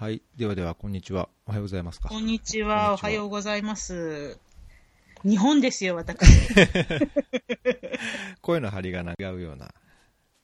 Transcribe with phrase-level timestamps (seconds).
[0.00, 0.22] はい。
[0.36, 1.28] ではでは、こんにちは。
[1.44, 2.08] おはようございますか。
[2.08, 2.92] こんにちは。
[2.92, 3.28] おはようう。
[3.30, 4.38] ございます。
[5.24, 6.24] 日本ですよ、私。
[8.40, 9.74] 声の張りが違うような。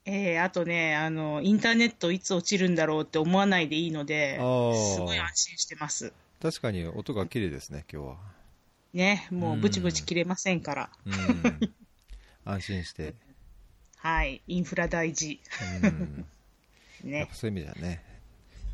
[0.07, 5.19] えー、あとね、あの、インターネットいつ落ちるんだろうって思わないでいいので、すごい。
[5.21, 6.13] 安心してます。
[6.43, 8.17] 確かに音が綺麗ですね、今日は。
[8.93, 10.91] ね、もうブチブチ切れませんから。
[11.07, 11.75] うん。
[12.45, 13.15] 安心して。
[13.99, 15.41] はい、インフラ大事。
[17.05, 17.35] ねぱ。
[17.37, 18.14] そういう意味ではね、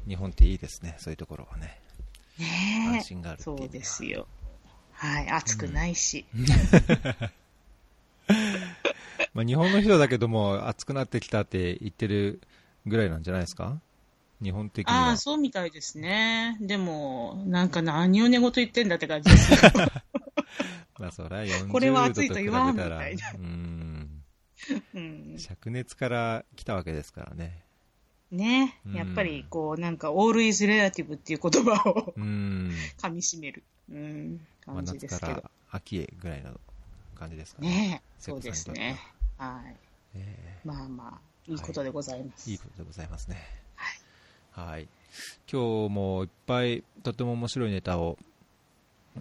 [0.07, 1.81] 日本っていいですね、そういうところはね。
[2.39, 4.27] ね安心があるっていうのはそうですよ。
[4.93, 6.27] はい、暑くないし。
[9.33, 12.41] まあ、日本の人だけども、暑くなってきたって言ってる
[12.87, 13.81] ぐらいなんじゃないですか？
[14.43, 15.17] 日本的にはああ、。
[15.17, 16.57] そうみたいですね。
[16.61, 19.71] でも、なんか何を寝言言ってんだって感じですよ。
[20.99, 24.23] まあ、そりゃ40度これは暑いと言わんみたいなうん。
[24.95, 27.65] うん灼熱から来たわけですからね。
[28.31, 28.79] ね。
[28.87, 28.93] うん。
[28.95, 32.71] やっぱりこうなんか all is relative っていう言葉をうん。
[32.99, 35.33] 噛み締める、うん、まあ、感じ夏かですけど。
[35.33, 36.61] ら秋へぐらいの
[37.15, 37.69] 感じですかね。
[37.69, 38.99] ね瀬そうですね。
[39.37, 39.77] はい。
[40.15, 42.55] えまあまあいいことでございます、えい。
[42.57, 43.37] いことでございますね。
[44.55, 44.71] はい。
[44.71, 44.89] はい。
[45.51, 48.19] 今日もいっぱいとても面白いネタを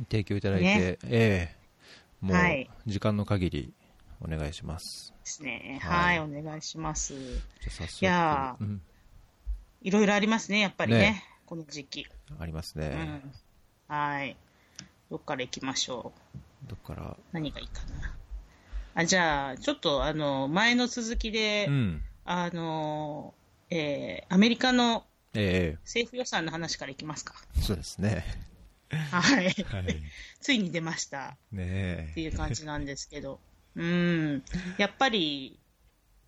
[0.10, 0.98] 提供いただいて、ね。
[1.04, 1.56] ええ。
[2.22, 2.70] もうはい。
[2.86, 3.74] 時間の限り
[4.22, 5.14] お願いします。
[5.24, 5.80] ですね。
[5.82, 7.14] ははいい、お願いします。
[7.14, 8.06] じゃあ早速。
[8.06, 8.64] いやー。
[8.64, 8.82] うん、
[9.82, 12.06] いろいろありますねやっぱりねねこの時期、
[12.40, 13.22] ありますね。
[13.90, 14.36] うんはい
[15.10, 17.18] どっから行きましょうどっから？
[17.32, 18.14] 何がいいかな
[18.94, 22.02] あじゃあちょっとあの前の続きで、うん。
[22.26, 23.34] あの
[23.72, 27.34] えーアメリカのえ政府予算の話からいきますか。
[27.58, 28.24] えそうですね。
[28.92, 29.46] はい。
[29.46, 30.02] はい。
[30.42, 33.40] ついに出ましたねっていう感じなんですけど。
[33.76, 34.44] うん。
[34.78, 35.60] やっぱり、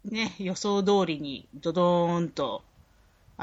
[0.05, 2.63] ね、予想通りにドドーンと、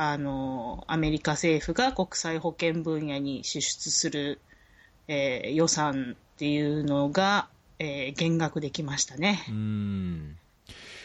[0.01, 4.41] あの、アメリカ政府が国際保健分野に支出する、
[5.09, 7.49] えー予算っていうのが、
[7.81, 9.51] えー減額できましたねえ。。
[9.51, 10.37] うん。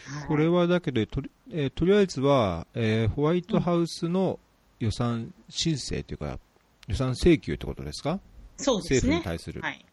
[0.06, 4.38] はいこれはだけど、とり,、えーとりあえずは、えーホワイトハウスの
[4.78, 6.38] 予算申請というか、
[6.86, 8.20] 予算請求ってことですか？
[8.58, 9.24] そうですね政府に。
[9.24, 9.60] 対する。
[9.60, 9.84] はい。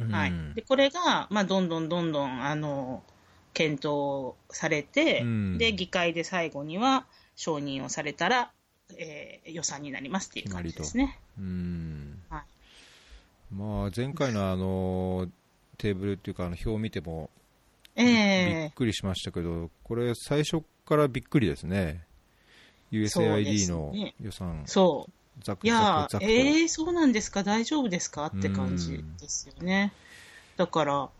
[0.00, 0.32] うんはい。
[0.54, 3.02] で、これが、まあ、どんどんどんどん、あの、
[3.52, 8.50] 検討されて、うんで、議会で最後には承認をされたら、
[8.98, 11.20] えー予算になりますっていう感じですね。
[11.38, 15.28] うんはいまあ、前回のあの
[15.78, 17.30] テーブルっていうかあの表を見ても
[17.94, 22.04] びっえくりしましたけど、これ最初からびっくりですね。
[22.90, 25.12] USAID のね予算ー、そう。
[25.44, 26.30] ザクいやザクザクと。
[26.32, 28.26] ー、えー、そうなんですか、大丈夫ですか？
[28.26, 29.92] って感じですよね。
[30.56, 31.12] だから、は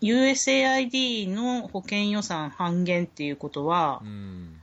[0.00, 4.60] USAID の保険予算半減っていうことは、うん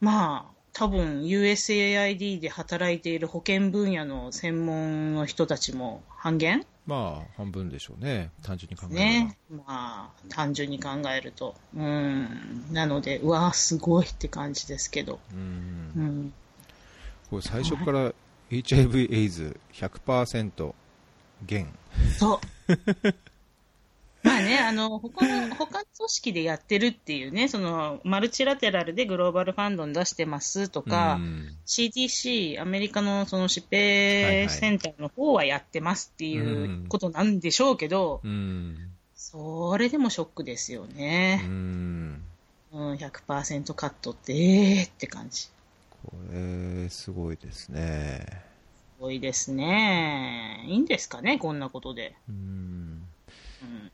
[0.00, 6.64] まあ、多分 USAID で働いている保険分野の専門の人たちも半減？
[6.86, 8.30] まあ、半分でしょうね。
[8.42, 9.00] 単純に考えれば。
[9.00, 9.38] ね。
[9.50, 11.54] まあ、単純に考えると。
[11.76, 12.64] うん。
[12.72, 15.18] なので、うわーすごいって感じですけど。
[15.32, 16.32] うんうん。
[17.28, 18.14] これ最初から
[18.50, 20.72] HIV エイズ100%
[21.44, 21.68] 減。
[22.18, 23.14] そう。
[24.48, 38.76] まあね、あの、他の、他の組織でやってるっていうね、その、マルチラテラルでグローバルファンドに出してますとか、うん CDC、アメリカのその疾病センターの方はやってますっていうことなんでしょうけど、うん。
[39.14, 41.36] それでもショックですようね。
[41.46, 42.22] ん。
[42.72, 45.40] うん、100%カットって、えーって感じ。
[45.40, 45.52] す
[46.04, 48.48] これ、すごいですね。
[48.98, 50.64] ごいですね。
[50.66, 52.16] いいんですかね、こんなことで。
[52.28, 53.06] うん。
[53.62, 53.92] うん、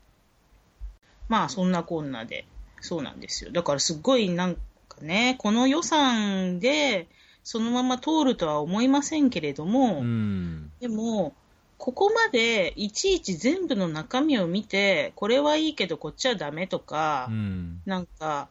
[1.27, 2.45] まあ、そんなこんなで。
[2.81, 3.51] そうなんですよ。
[3.51, 4.55] だからすっごいなん
[4.87, 7.07] かね、この予算で
[7.45, 10.71] そのまま通るとは思いませんけれども、うん。
[10.79, 11.33] でも、
[11.77, 17.81] ここまでいちいち全部の中身を見て、これはいいけどこっちはダメとか、うん。
[17.85, 18.47] なんか、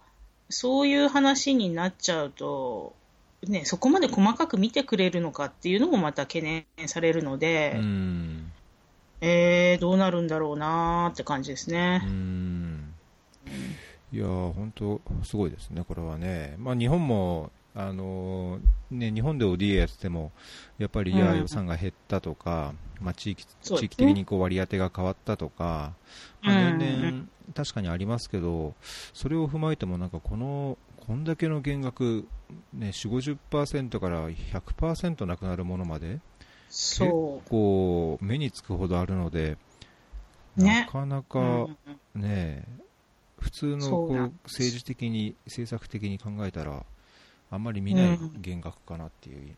[0.49, 2.95] そういう話になっちゃうと、
[3.49, 6.41] ね、そこまで細かく見てくれるのかっていうのもまた懸
[6.77, 8.53] 念されるので、うん。
[9.21, 12.03] えー、どうなるんだろうなーって感じですね。
[12.05, 12.64] うん
[14.15, 16.55] いやー、本当、すごいですね、これはね。
[16.59, 18.61] まあ、日本も、あのー
[18.93, 20.31] ね、日本で ODA やってても、
[20.79, 21.41] やっぱり、いや、うん。
[21.41, 25.95] 予算が減ったとか、まあ、地域地域的にこう割り当てが変わったとか、
[26.43, 27.25] まあ、うん年々、
[27.57, 28.77] 確かにありますけど、
[29.13, 30.79] それを踏まえても、なんかこの、
[31.09, 32.25] こんだけの減額、
[32.73, 36.21] ね、4、50%から100%なくなるものまで、
[36.69, 39.59] そこう、目につくほどあるので、
[40.57, 40.87] ね。
[40.87, 41.23] なかなう。
[41.25, 41.41] か、
[42.15, 42.84] うん
[43.45, 46.83] 普通のこう政治的に政策的に考えたら
[47.51, 49.55] あんまり見ないうん減額かなっていう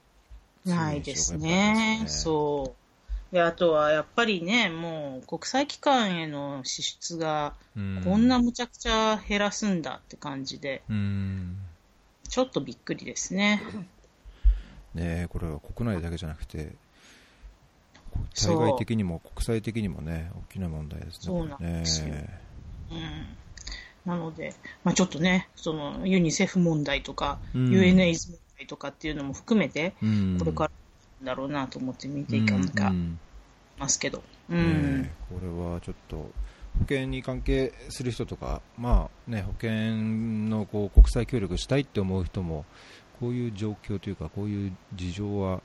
[0.68, 2.02] ないですね。
[2.08, 2.74] そ
[3.32, 3.34] う。
[3.34, 7.54] で、あとはやっぱりね、もう国際機関への支出が
[8.04, 11.56] こんなむちゃくちゃ減らすんだって感じで、うん
[12.28, 13.62] ちょっとびっくりですね。
[14.94, 16.72] ねこれは国内だけじゃなくて、
[18.34, 21.20] 対外的にも国際的にもね、大きな問題ですね。
[21.20, 22.40] そうなんですよね
[22.90, 23.45] うん。
[24.06, 24.54] なので、
[24.84, 30.70] まあちょっとね、そのユニセフ問題とか、うん UNAIDS 問題とかっていうのも含めて、うんこれから
[31.24, 32.92] だろうなと思って見ていかなきゃ
[33.78, 34.22] ますけど。
[34.48, 35.02] うん。
[35.02, 36.30] ねこれはちょっと保
[36.80, 39.70] 険に関係する人とか、まあね、保険
[40.48, 42.64] のこう国際協力したいって思う人も
[43.18, 45.62] こういう状況というかこういう事情は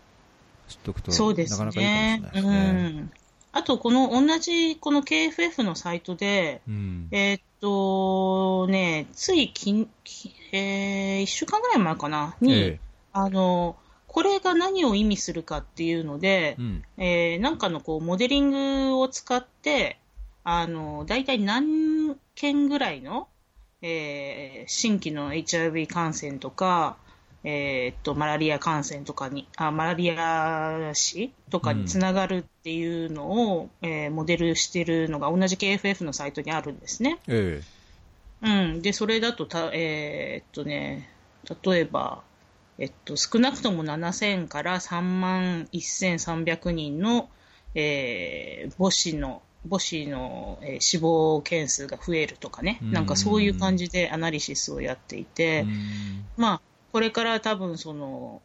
[0.67, 2.41] 知っておくとそうですなかなかいいかもしれねない。
[2.41, 3.01] ですうね。
[3.01, 3.11] ん。
[3.53, 12.79] あと、この同じこの KFF のサイトで、うんえーっとね、ついききえー、1週間ぐらい前かな、に、ええ。
[13.13, 13.77] あの、
[14.07, 16.83] これが何を意味するかっていうので、うん。
[16.97, 18.49] えーなんかのこうモデリン
[18.89, 19.97] グを使って、
[20.43, 23.29] あの、大体何件ぐらいの、
[23.81, 26.97] えー新規の HIV 感染とか、
[27.43, 37.17] えーっと、マラリア感染とかに、あ、マラリア死とかにつながるっていうのを、えーモデルしてるのが同じ KFF のサイトにあるんですね。
[37.27, 37.61] え
[38.43, 38.81] うん。
[38.81, 41.09] で、それだとた、えーっとね、
[41.65, 42.21] 例えば、
[42.77, 47.29] えっと、少なくとも7000から3万1300人の、
[47.75, 52.91] えー母子の、母子の、えー死亡件数が増えるとかね、うん。
[52.91, 56.25] なんかそういう感じでアナリシスをやっていて、うん。
[56.37, 56.61] まあ、
[56.91, 58.41] これから多分その、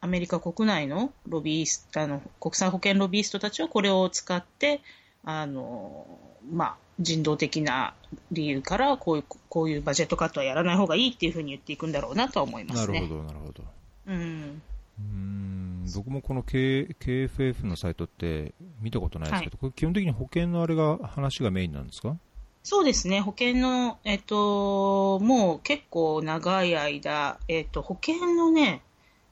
[0.00, 4.80] アメリカ国内のロビースあの、国際保険ロビーストたちはこれを使って、
[5.24, 6.06] あの、
[6.50, 7.94] まあ、人道的な
[8.32, 13.00] 理由からこういう、こういうバジェットカットはやらない方がいいっていうふうに言っていくんだろうなとは思いますね。
[13.00, 13.64] なるほど、なるほど。
[14.06, 14.62] うん。
[14.98, 22.16] うん僕もこの、K、KFF のサイトって見たことないですけど、これ基本的に保険のあれが話がメインなんですか？
[22.62, 28.82] そうですね、保険の、えっと、もう結構長い間、えっと、保険のね、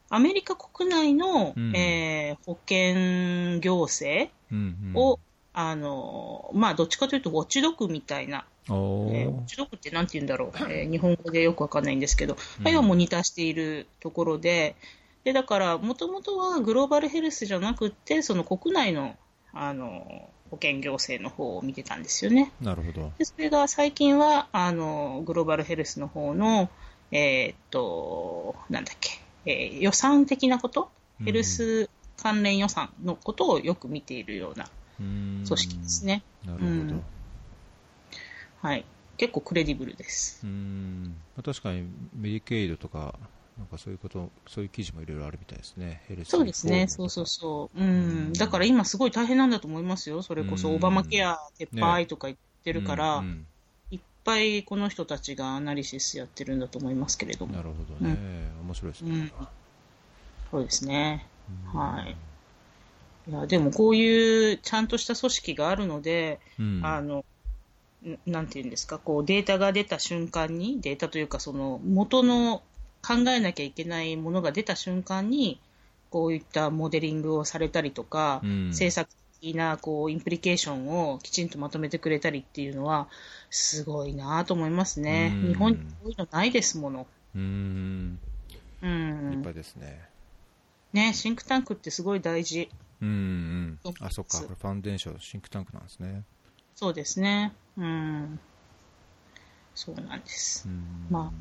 [0.09, 1.75] アメリカ国内の、うん。
[1.75, 4.95] えー保険行政うんうん。
[4.95, 5.19] を、
[5.53, 12.63] あの、まあ、どっちかというと、ウォッチドッグみたいな、えーウォッチドッグってなんて言うんだろう、えー日本語でよくわかんないんですけど、うん。
[12.63, 14.75] まあ要はモニターしているところで、
[15.23, 19.15] で、だから、もともとはグローバルヘルスじゃなくって、その国内の、
[19.53, 22.51] あの、保険行政の方を見てたんですよね。
[22.61, 23.11] なるほど。
[23.17, 26.69] で、それが最近は、あの、グローバルヘルスの方の、
[27.11, 31.89] えーっと、なんだっけ、えー予算的なこと、うんヘルス
[32.21, 36.05] 関連予算のことをよく見ているような組組織です。
[36.05, 36.23] ね。
[36.45, 36.71] なるほど。
[36.71, 37.03] うん
[38.61, 38.85] はい。
[39.17, 40.41] 結構クレディブルです。
[40.43, 43.15] うんまあ確かにメディケイドとか、
[43.59, 46.01] なんかそういうこと、そういう記事もいろいろあるみたいですね。
[46.07, 46.87] ヘルスそうですね。
[46.87, 47.79] そうそうそう。
[47.79, 48.33] うん。
[48.33, 50.21] だから今すごい大変なんだと思いますよ。
[50.21, 53.45] それこそうんオバマケア撤廃とか言ってるから、うんうん
[53.91, 53.99] いっ
[54.31, 57.55] ぱいこの人たちがアナリシスやってるんだと思いますけれども。
[57.55, 58.17] なるほどね。
[58.61, 59.11] 面白いですね。
[59.11, 59.47] うん
[60.51, 61.25] そうですね。
[61.73, 62.15] うんはい。
[63.29, 67.25] いや、でもこういうちゃんとした組織があるので、うんあの、
[68.05, 72.63] んなんていうんですか、こうデータが出た瞬間に、データというかその元の
[73.01, 75.59] 考えなきゃいけないものが出た瞬間に、
[76.09, 79.09] こういったモデリングをされたりとか、うん政策
[79.41, 83.07] 的なこうインプリケーションをきちんとまとめてくれたりっていうのは、
[83.49, 85.31] すごいなと思いますね。
[85.43, 87.07] うん日本にこういうのないですもの。
[87.35, 88.19] うん。
[88.81, 89.53] う立ん派。
[89.53, 90.09] ですね。
[90.93, 92.69] ね、シンクタンクってすごい大事。
[93.01, 93.93] うんうんそう。
[94.01, 94.39] あ、そっか。
[94.39, 96.23] これファンデーション、シンクタンクなんですね。
[96.75, 97.53] そうですね。
[97.77, 98.39] うん。
[99.75, 100.67] そうなんです。
[100.67, 101.31] うんま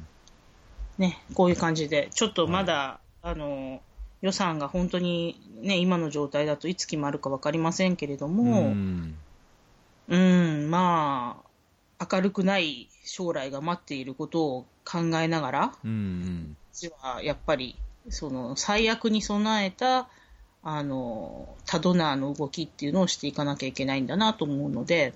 [0.99, 3.81] ね、こういう感じで、ちょっとまだ、あの、
[4.21, 9.15] 予算が本当にね、今の状態だといつ決まるかわかりませんけれどうも、ん。
[10.09, 11.41] うん、ま
[11.99, 16.57] あ、明るくない将来が待っていることを考えながら、うんうん。
[16.73, 17.77] 私はやっぱり、
[18.09, 20.09] その、最悪に備えた、
[20.65, 25.15] あの、タドナーの動きっていうのをしていかなきゃいけないんだなと思うので、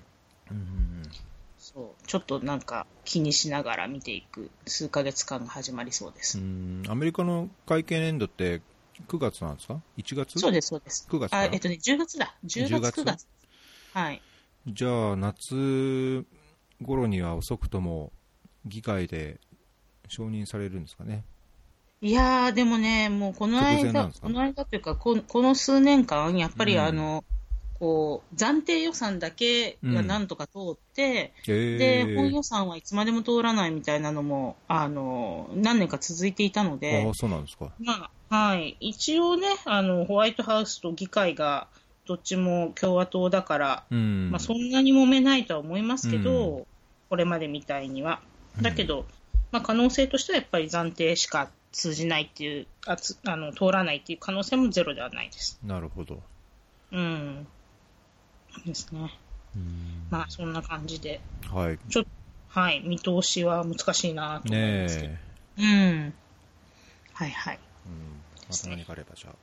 [1.63, 6.37] そう、ちょっとなんか気にしながら見ていく数ヶ月間が始まりそうです。
[6.37, 8.61] うんアメリカの会計年度って
[9.07, 10.39] 9月なんですか ?1 月？
[10.39, 11.07] そうです、そうです。
[11.09, 12.35] 9月あ、えっとね、10月だ。
[12.45, 13.27] 10 10月、月？9月。
[13.93, 14.21] はい。
[14.67, 16.25] じゃあ、夏
[16.81, 18.11] 頃には遅くとも
[18.65, 19.39] 議会で
[20.09, 21.23] 承認されるんですかね？
[22.01, 27.23] いやー、でもね、もうこの間、この間というか、ここの数年間、やっぱりうんあの、
[27.83, 37.73] こう、暫定予算だけがなんとか通って、で、え本予算はいつまでも通らないみたいなのも、あの、何年か続いていたのあであ、、そうなんですか。
[37.79, 38.77] まあ、はい。
[38.79, 41.67] 一応ね、あの、ホワイトハウスと議会が、
[42.05, 44.29] どっちも共和党だから、うん。
[44.31, 46.67] まあ、そんなに揉めないとは思いますけど、う
[47.09, 48.21] これまでみたいには。
[48.61, 49.05] だけど、
[49.51, 55.59] まあ、可能性としてはやっぱり暫定しか通じないっていう、あつあの通らないっていう可能性もゼロではないです。
[55.65, 56.23] なるほど。
[56.93, 57.47] うん。
[58.61, 59.13] ですね。
[59.55, 61.79] うんまあ、そんな感じで、はい。
[61.89, 62.09] ちょっと、
[62.47, 65.17] はい、見通しは難しいなと思いねますけ。
[65.57, 66.13] うん。
[67.13, 67.59] はいはい。
[67.85, 68.21] うん。
[68.49, 69.35] また何かあればじゃあ。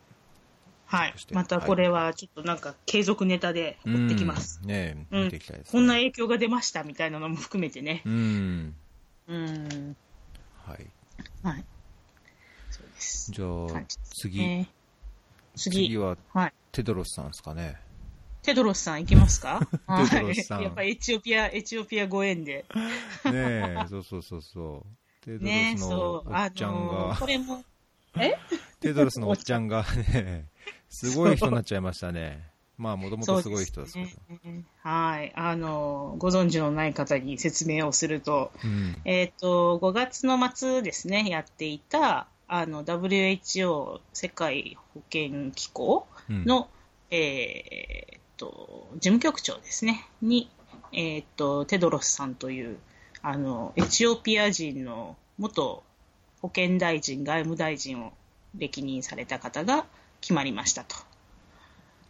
[0.97, 4.59] はいまたこれはちょっとなんか継続ネタで追ってきます。
[4.61, 4.69] うん。
[4.69, 8.03] ねえ、うん見ていきたいです、ねこんな影響が出ましたみたいなのも含めてね。
[8.05, 8.75] うん。
[9.29, 9.97] うん。
[10.67, 10.87] はい。
[11.45, 11.65] はい。
[12.73, 13.31] そうです。
[13.31, 13.83] じゃあ
[14.17, 14.69] 次、ね
[15.57, 16.53] 次次ははい。
[16.73, 17.77] テドロスさんですかね。
[18.43, 19.61] テドロスさん行きますか？
[19.87, 22.65] は いテドロスさん やっぱりエチオピア、エチオピアご縁で。
[23.25, 25.25] ねえ、そうそうそうそう。
[25.25, 26.33] テドロね、スのそう。
[26.33, 27.65] おっちゃんが、あのーこれも、
[28.19, 28.35] え？
[28.81, 30.47] テドロスのおっちゃんがね、
[30.89, 32.49] すごい人になっちゃいましたね。
[32.79, 34.07] まあ、もともとすごい人ですけど。
[34.51, 35.33] ねはい。
[35.37, 38.97] あのーご存知のない方に説明をすると、うん。
[39.05, 46.71] えっ、と、5月の末ですね、やっていた、あの、WHO 世界保健機構うん、の、
[47.11, 50.51] えーっと、事務局長ですね、に、
[50.93, 52.79] えーっと、テドロスさんという、
[53.23, 55.83] あの、エチオピア人の元
[56.41, 58.13] 保健大臣、外務大臣を
[58.57, 59.85] 歴任された方が
[60.23, 60.97] 決まりましたと。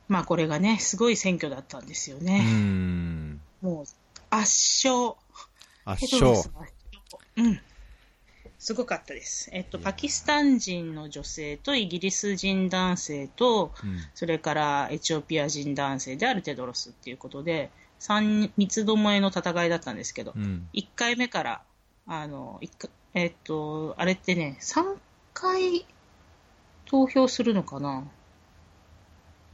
[0.09, 2.43] まあ、これがね、すごい選挙だったんですようね。
[2.43, 3.41] ん。
[3.61, 3.85] もう、
[4.31, 5.15] 圧勝。
[5.85, 6.51] 圧勝テドロス。
[6.53, 6.73] の圧
[7.37, 7.61] 勝うん。
[8.61, 9.49] すごかったです。
[9.55, 13.97] えっと、パキスタン人の女性とイギリス人男性と、うん。
[14.15, 20.69] それからエチオピア人男性であるテドロスっていうことで、三三つどもえの戦いだったんですけど、うん。
[20.75, 21.63] 1回目から、
[22.07, 22.61] あの、
[23.15, 24.97] えっと、あれってね、3
[25.33, 25.87] 回
[26.85, 28.05] 投票するのかな？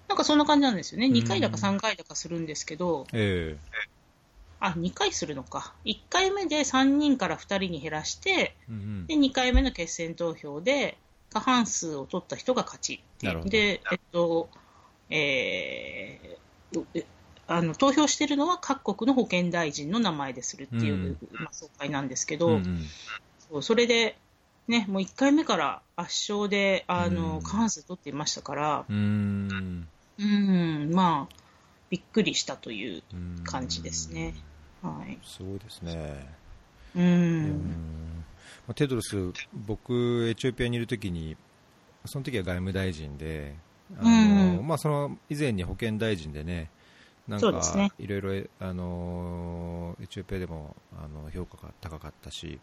[0.09, 1.07] なんかそんな感じなんですよね。
[1.07, 3.57] 2回だか3回だかするんですけど、え
[4.69, 5.75] あ、2回するのか。
[5.85, 10.99] 1回目で3人から2人に減らして、えうんで、2回目の決選投票で、
[11.33, 14.49] 過半数を取った人が勝ちで、えっと、
[15.11, 17.07] えー
[17.49, 22.41] あの、投票してるのは各国の保健大臣の名前でするっていう、うんまあ、総会なんですけうん。
[22.41, 22.81] ど、うん
[23.49, 24.19] そうそれで、
[24.67, 29.87] ね、もう1回目から圧勝で、あの、うん過半数取っていましたから、うん。
[30.19, 31.37] うん、まあ、
[31.91, 34.35] びっくりしたといううん感じですね。
[34.87, 35.19] はい。
[35.23, 36.29] すごいですね。
[36.95, 37.01] う。
[37.01, 38.25] うん
[38.67, 41.37] まあテドロス、僕、エチオピアにいるときに、
[42.05, 43.55] その時は外務大臣で、
[43.99, 46.71] あのうんまあ、その以前に保健大臣でね、
[47.29, 52.61] なんかいろいろあのエチオピアでもあの評価が高かったし、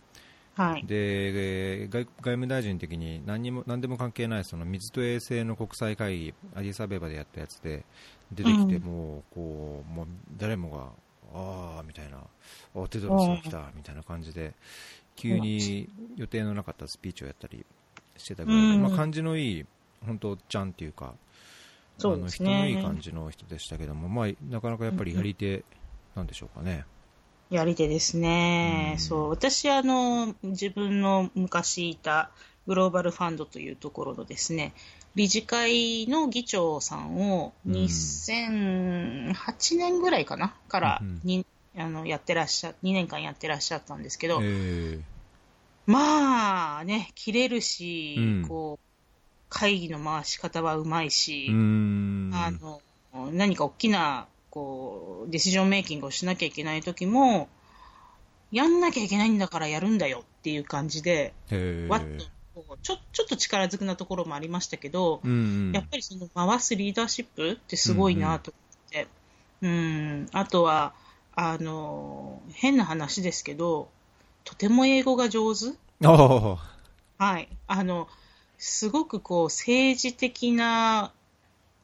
[0.56, 0.86] はい。
[0.86, 7.84] で外外務大臣の時に何にも何でも関係ないその水と衛生の国際会議、アディサベバでやったやつで
[8.32, 10.89] 出てきて、うんもうこうもう誰もが、
[11.34, 14.54] ああみたいな、あテドロスが来たみたいな感じで、
[15.16, 17.66] 急に予定のなかったスピーチをやったり
[18.18, 19.66] してたぐらいで、うんまあ、感じのいい、
[20.06, 21.13] 本当、ちゃんっていうか、
[21.98, 25.63] そうですねあの人のいい感じの人でしたけども、まあ、なかなかやっぱりやり手
[26.16, 26.86] なんでしょうかね。
[27.50, 28.94] やり手ですね。
[28.94, 29.30] うんそう。
[29.30, 32.32] 私、あの、自分の昔いた
[32.66, 34.74] グローバルファンドというところのですね、
[35.15, 37.74] 理事会の議長さんをうん。
[37.74, 41.46] 2008年ぐらいかなからうんに、
[41.77, 45.00] あのやってらっしゃ、2年間やってらっしゃったんですけど、え
[45.86, 48.48] まあね、切れるし、うん。
[48.48, 48.86] こう、
[49.50, 52.82] 会議の回し方はうまいし、あの、
[53.32, 57.50] 何か大きな、こう、ディシジョンメイキングをしなきゃいけない時も、
[58.51, 61.34] やんなきゃいけないんだからやるんだよっていう感じで、
[61.89, 62.25] わっと、
[62.81, 65.72] ちょ、ちょっと力ずくなところもありましたけど、うんうん。
[65.74, 69.07] やっぱりその回すリーダーシップってすごいなと思って、
[69.62, 70.93] うん、あとは、
[71.36, 73.89] あの、変な話ですけど、
[74.43, 75.74] とても英語が上手。
[77.17, 77.48] はい。
[77.67, 78.07] あの、
[78.57, 81.12] すごくこう、政治的な、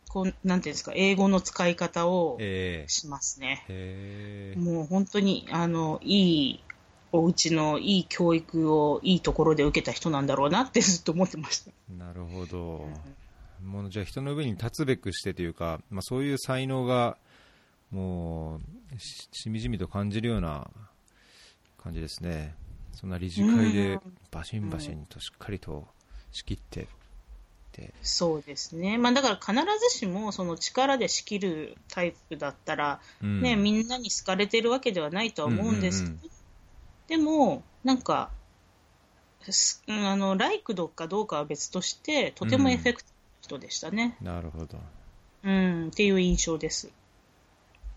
[0.10, 3.66] こう、なんていうんですか、英語の使い方をえしますね。
[3.70, 6.64] えへもう本当に、あの、いい
[7.12, 11.72] お家のいい教育をいいところで受けた人なんだろうなってずっと思ってました。
[11.92, 12.88] えなるほど、
[13.64, 17.18] もうじゃあ人の上に立つべくしてというか、まあ、そういう才能が
[17.92, 20.70] もうししみじみと感じるような
[21.84, 22.54] 感じですね、
[22.94, 24.02] そんな理事会でうん。
[24.32, 25.88] バシンバシンとしっかりと
[26.32, 26.86] 仕切ってっ
[27.72, 28.98] て、そうですね。
[28.98, 33.42] まあだから必ずしもその力で仕切るタイプだったら、うん。
[33.42, 36.30] ね、みんなに好かれてるわけではないとは思うんですけど、うんうん
[37.10, 38.30] でも、なんか、
[39.42, 44.16] すあの、ライクドかどうかは別として、とてもエフェクトな人でしたね。
[44.22, 44.78] なるほど。
[45.44, 46.92] うん、っていう印象です。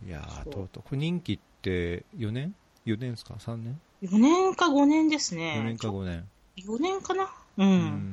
[0.07, 2.55] いやー、そうとうとう、これ任期って4年
[2.87, 5.55] ?4 年ですか ?3 年？4年か5年ですね。
[5.57, 6.25] ?4 年か5年。
[6.57, 7.31] 4年かな？
[7.59, 7.69] うん。
[7.69, 8.09] うん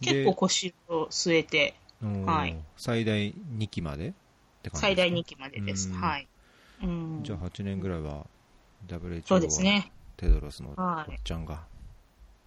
[0.00, 4.12] 結構腰を据えて、でおーはい最大2期までっ
[4.62, 4.96] て感じですか？
[4.96, 5.88] 最大2期までです。
[5.88, 6.28] うんはい。
[6.84, 7.20] うん。
[7.24, 8.26] じゃあ8年ぐらいは
[8.86, 9.90] WHO そうですね。
[10.18, 11.62] テドロスのおっはいちゃんが。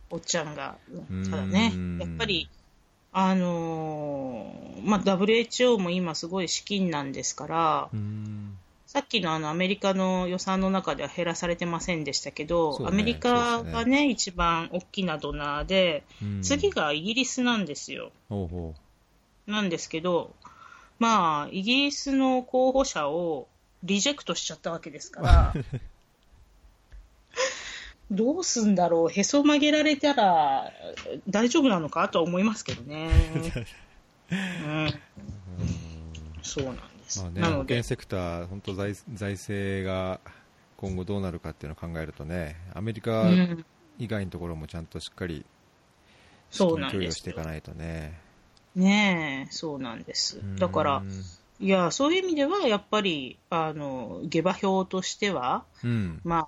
[0.10, 0.76] おっちゃんが
[1.10, 1.24] うん。
[1.30, 2.50] ただね、やっぱり、
[3.14, 8.58] あのーまあ、WHO も今すごい資金なんですから、うん。
[8.86, 18.12] さっきのあのアメリカの予算の中では減らされてませんでしたけど、ねアメリカがね、一番大きなドナーで、うん次がイギリスなんですよ。
[18.28, 18.76] ほうほ
[19.48, 20.36] なんですけど、
[21.00, 23.48] まあ、イギリスの候補者を
[23.84, 25.54] リジェクトしちゃったわけですから、
[28.12, 30.72] どうすんだろう、へそ曲げられたら
[31.30, 33.10] 大丈夫なのかとは思いますけどね。
[34.32, 34.94] うん、
[36.42, 37.22] そうなんです。
[37.22, 40.20] まあね、なので保険、セクター、本当財、財政が
[40.78, 43.66] 今後どうなるかっていうのを考えるとね、アメリカうん、
[43.98, 45.46] 以外のところもちゃんとしっかり
[46.50, 48.20] 資そう金供なんですよ与していかないとね。
[48.76, 50.42] ねえ、そうなんです。
[50.58, 51.04] だから、
[51.60, 56.48] いや、そういう意味では、やっぱり、あの、下馬評としては、うん、まあ、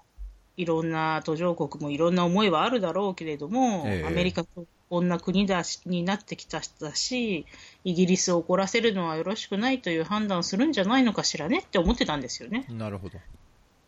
[0.58, 7.46] いろんな途上国もいろんな思いはあるだろうけれども、ええアメリカとこんな国だしになってきたし、
[7.84, 12.68] イギリスを怒らせるのはよろしくないという判断をするんじゃないのかしらねって思ってたんですよね。
[12.70, 13.18] なるほど。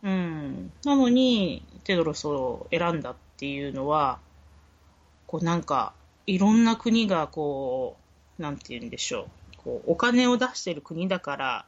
[0.02, 0.72] うん。
[0.84, 4.18] なのに、テドロスを選んだっていうのは、
[5.28, 5.92] こうなんか、
[6.26, 7.96] いろんな国がこ
[8.38, 9.56] う、なんて言うんでしょう。
[9.58, 11.66] こう、お金を出してる国だから、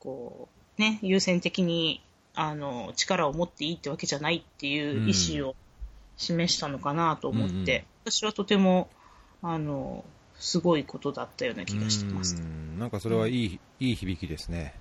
[0.00, 2.02] こう、ね、優先的に、
[2.36, 5.56] あの、力を持っていいってわけじゃないっていう意思を
[6.16, 8.88] 示したのかなと思って、うんうん私はとても、
[9.42, 10.04] あの、
[10.38, 12.38] すごいことだったような気がしてますう。
[12.38, 14.74] んなんかそれはいい,、いい響きですね。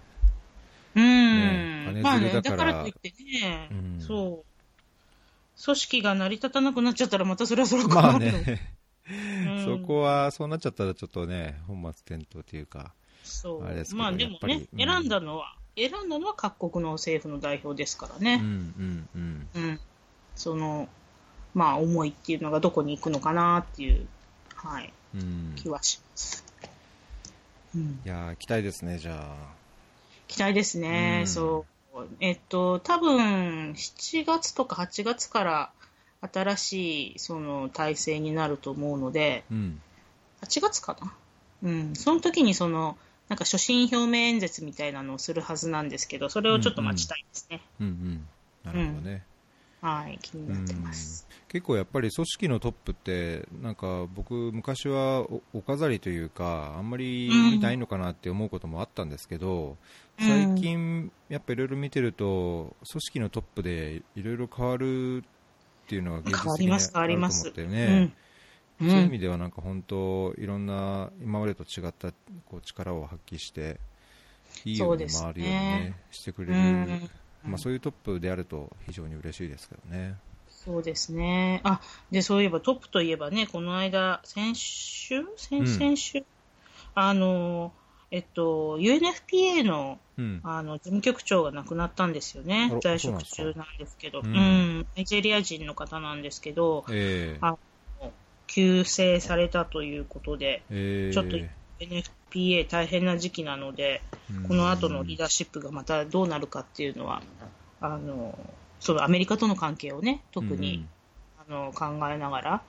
[0.94, 1.96] うん。
[1.96, 5.64] ねまあね、だかららといってね、うんそう。
[5.64, 8.38] 組織が成り立たなくなっちゃったら、またそれはそれはまあ困るの。
[8.38, 8.76] ね、
[9.48, 18.42] うんそこは、そうなっちゃったらちょっとね、本末転倒というか、そうあれですけどまあでもね、うん選んだのは、選んだのは各国の政府の代表ですからうんね。
[18.42, 19.48] うんうん。
[19.56, 19.80] うん。
[20.36, 20.88] その、
[21.54, 24.06] まあ思いっていうのがどこに行くのかなっていう、
[24.56, 26.46] はい、うん、気はします。
[27.76, 28.02] うん。
[28.06, 29.56] いやー期待ですね、じゃあ。
[30.28, 32.08] 期待ですね、うんそう。
[32.20, 35.72] えっと、多分、7月とか8月から
[36.34, 39.82] 新しい、その、体制になると思うので、うん。
[40.42, 41.14] 8月かな
[41.64, 41.96] うん。
[41.96, 47.62] その時に、その、なんか所信表明演説みたいなのをするはずなんですけど、それをちょっと待ちたいですね。
[47.80, 48.28] うんうん。
[48.64, 49.24] なるほどね。
[49.82, 51.28] はい、気になってます。
[51.48, 59.78] 結構やっぱり組織のトップって、なんか僕、昔はおお飾りというか、あんまり見ないのかなって思うこともあったんですけど、
[60.20, 65.22] うん最近、やっぱいろいろ見てると、組織のトップでいろいろ変わるっ
[65.88, 66.88] ていうのが現実的にあす。
[66.88, 68.14] ると思ってね、うん。
[68.88, 72.12] そういう意味んではなんか本当、いろんな今までと違った
[72.46, 73.80] こう力を発揮して、
[74.66, 77.10] いいように回るようにね、してくれうる、ん。
[77.48, 80.16] まあ、そういうトップであると非常に嬉しいですけどね。
[80.50, 81.62] そうですね。
[81.64, 81.80] あ、
[82.12, 85.24] で、そういえばトップといえばね、この間、先週？
[85.38, 85.84] 先うん。
[85.84, 86.26] 々週、
[86.96, 87.72] あの、
[88.12, 90.42] えっと、UNFPA のうん。
[90.48, 92.78] あの事務局長が亡くなったんですよね。
[92.82, 97.42] 在職中なんですけど、ううんん、ナイジェリア人の方なんですけど、ええ。
[97.42, 97.58] あ
[98.48, 101.38] 急逝されたということで、ええちょっと
[101.80, 104.02] NFPA 大変な時期なので、
[104.48, 107.22] この後のリーダーシップがまたどうなるかっていうのは、
[107.82, 108.38] あの
[108.80, 110.86] そのアメリカとの関係をね、特に、
[111.48, 112.62] あの考えながら、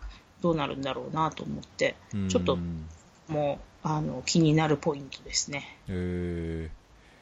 [0.42, 1.94] どうなるんだろうなと思って、
[2.28, 2.86] ちょっとうん
[3.28, 5.78] もうあの気になるポイントですね。
[5.88, 6.70] え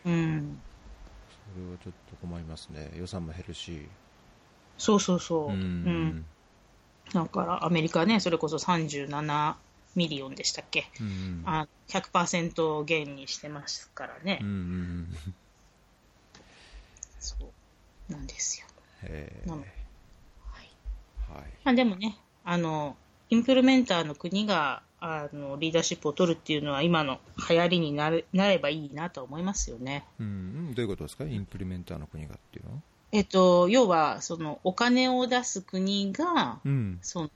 [0.04, 0.58] えうん、
[1.54, 2.90] それはちょっと困りますね。
[2.96, 3.86] 予算も減るし。
[4.76, 5.48] そうそうそう。
[5.48, 6.24] うんうん
[7.12, 9.54] だからアメリカね、それこそ37
[9.96, 15.16] million でしたっけ、うんあ100%減にしてますからね、うんうん
[17.20, 18.12] そう。
[18.12, 18.66] なんですよ。
[19.04, 19.60] ええなの。
[19.60, 19.70] はい。
[21.32, 21.44] はい。
[21.64, 22.96] まあ、でもねあの、
[23.30, 30.04] implementer の国があのリーダーシップを取るっていうのは、今の流行りになれなればいいなと思いますよね。
[30.18, 30.26] うん。
[30.26, 30.30] う
[30.72, 31.24] ん、どういうことですか？
[31.24, 32.78] インプリメンターの国がっていうのは
[33.14, 36.98] えっと、要はそのお金を出す国が、うん。
[37.00, 37.30] その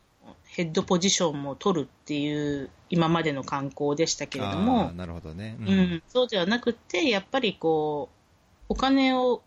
[0.45, 5.57] ヘッドポジションも取るっていう今までの観光でしたけれどあもー、なるほどね。
[5.61, 9.43] うんそうではなくて、やっぱりこう、お金を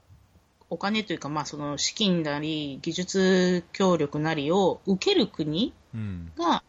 [0.69, 6.31] お金というか、まあ、その資金なり、技術協力なりを受ける国うん。
[6.37, 6.63] が、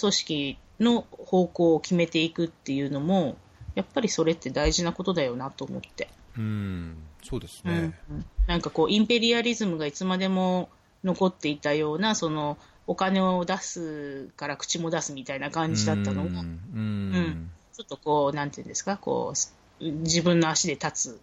[0.00, 3.36] 組織の方向を決めていくっていうのも、
[3.74, 6.08] やっぱりそれって大事なことだよなと思って。
[6.38, 6.96] うん。
[7.22, 7.98] そうですうんね。
[8.10, 10.68] うんなんかこう、インペリアリズムがいつまでも
[11.04, 16.60] 残っていたような、その、お金を出すから口も出すみたいな感じだったのが、うん。
[16.74, 17.50] うん。
[17.72, 19.32] ちょっとこう、なんていうんですか、こ
[19.80, 21.20] う、自分の足で立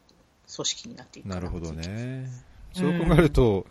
[0.47, 1.71] つ組織になっていくかなるほど。
[1.71, 1.85] ね。
[1.87, 3.65] うんそう考えると、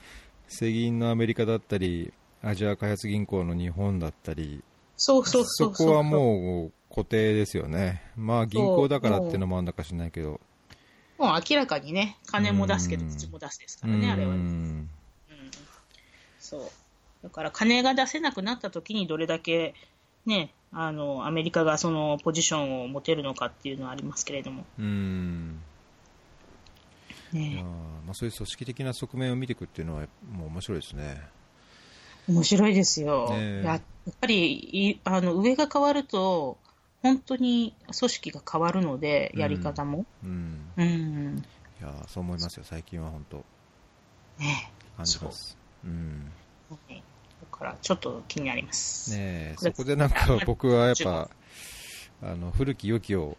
[0.49, 2.13] 世銀のアメリカだったり、
[2.43, 4.63] アジア開発銀行の日本だったり、
[4.97, 8.03] そうそうそうそこはもう固定ですよね。
[8.17, 10.41] まあ銀行だからってのもあるのかしれないけど。
[11.19, 14.39] もう明らかにね、金も出すけどうん口も出すですからね、あれはね。
[14.39, 14.91] うんうん
[16.39, 16.71] そう。
[17.23, 19.75] だから金が出せなくなった時にどれだけ
[20.25, 24.65] ね、あの、アメリカがそのポジションを持てるのかっていうのはありますけれども。
[24.79, 25.61] うん。
[27.33, 27.65] まあね、
[28.07, 31.23] まあ、そういう組織的な側面を見ていくっていうのは、もう面白いですね。
[32.29, 33.31] 面白いですよ。
[33.31, 33.83] ねえややっ
[34.21, 36.59] ぱりいあの上が変わると、
[37.03, 40.05] 本当に組織が変わるので、やり方も。
[40.25, 40.73] うん。
[40.77, 41.45] うん。
[41.81, 43.37] いやそう思いますよ、最近は本当、
[44.39, 45.57] ね感じます。
[45.85, 46.33] うん。
[46.89, 47.01] え
[47.41, 49.11] だから、ちょっと気になります。
[49.17, 51.31] ねそこでなんか僕はやっ15ぱ、
[52.23, 53.37] あの、古き良きを、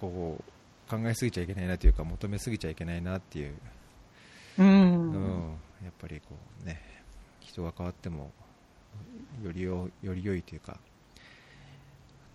[0.00, 3.54] こう、考えすぎちゃいけないなというか、求めすぎちゃいけないなっていう、
[4.58, 4.62] う。
[4.62, 6.80] うんん、やっぱりこうね、
[7.40, 8.32] 人が変わっても、
[9.42, 10.78] よりよより良いというか、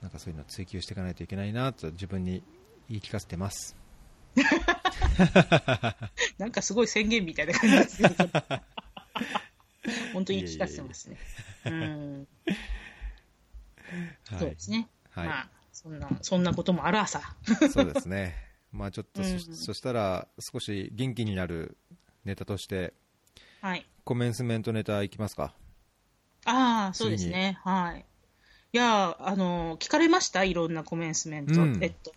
[0.02, 2.44] なんかそういうのを追求していかないといけないなと自分に
[2.90, 3.76] 言い聞かせてます。
[6.38, 8.16] なんかすごい宣言みたいな感じですけど、
[10.14, 11.18] 本当に言い聞かせてますね。
[14.30, 14.88] そうですね。
[15.10, 17.22] はいまあ、そんな、そんなこともある朝。
[17.72, 18.36] そうですね。
[18.72, 21.78] まあちょっとそ,、うんそしたら少し元気になる
[22.26, 22.94] ネタとして
[23.62, 23.86] はい。
[24.04, 25.54] コメンスメントネタいきますか。
[26.46, 27.60] ああ、そうですね。
[27.64, 28.06] はい。
[28.74, 30.44] いや、あの、聞かれました？
[30.44, 31.62] いろんなコメンスメント。
[31.62, 32.14] うんえっと。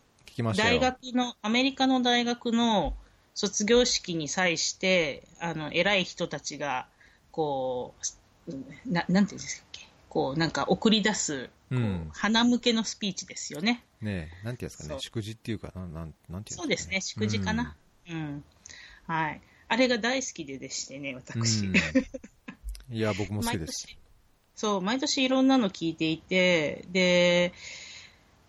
[0.57, 2.95] 大学の、アメリカの大学の
[3.35, 6.87] 卒業式に際して、あの、偉い人たちが、
[7.31, 7.95] こ
[8.49, 8.53] う、
[8.91, 13.85] ななんていうんですっけ、こう、なんか送り出す、こううん花向けのスピーチですよね。
[14.01, 17.77] ねえ、なんていうんですかね祝辞っていうか、なんなんなんていうんそうですね、祝辞かな。
[18.09, 18.45] うん。
[19.07, 19.41] はい。
[19.69, 21.67] あれが大好きででしてね、うん私。
[21.67, 21.75] うん
[22.93, 23.87] いや、僕も好きです。
[24.61, 27.53] 毎年そう、毎年いろんなの聞いていて、で、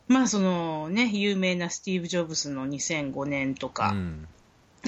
[0.07, 4.27] まあそのね、有名なスティーブ・ジョブズの2005年とうかん。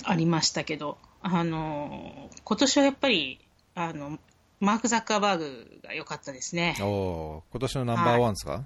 [0.03, 3.39] ありましたけど、あの、今年はやっぱり、
[3.75, 4.19] あの、
[4.59, 6.75] マーク・ザッカーバーグが良かったですね。
[6.81, 8.63] おー今年のナンバーワンですか？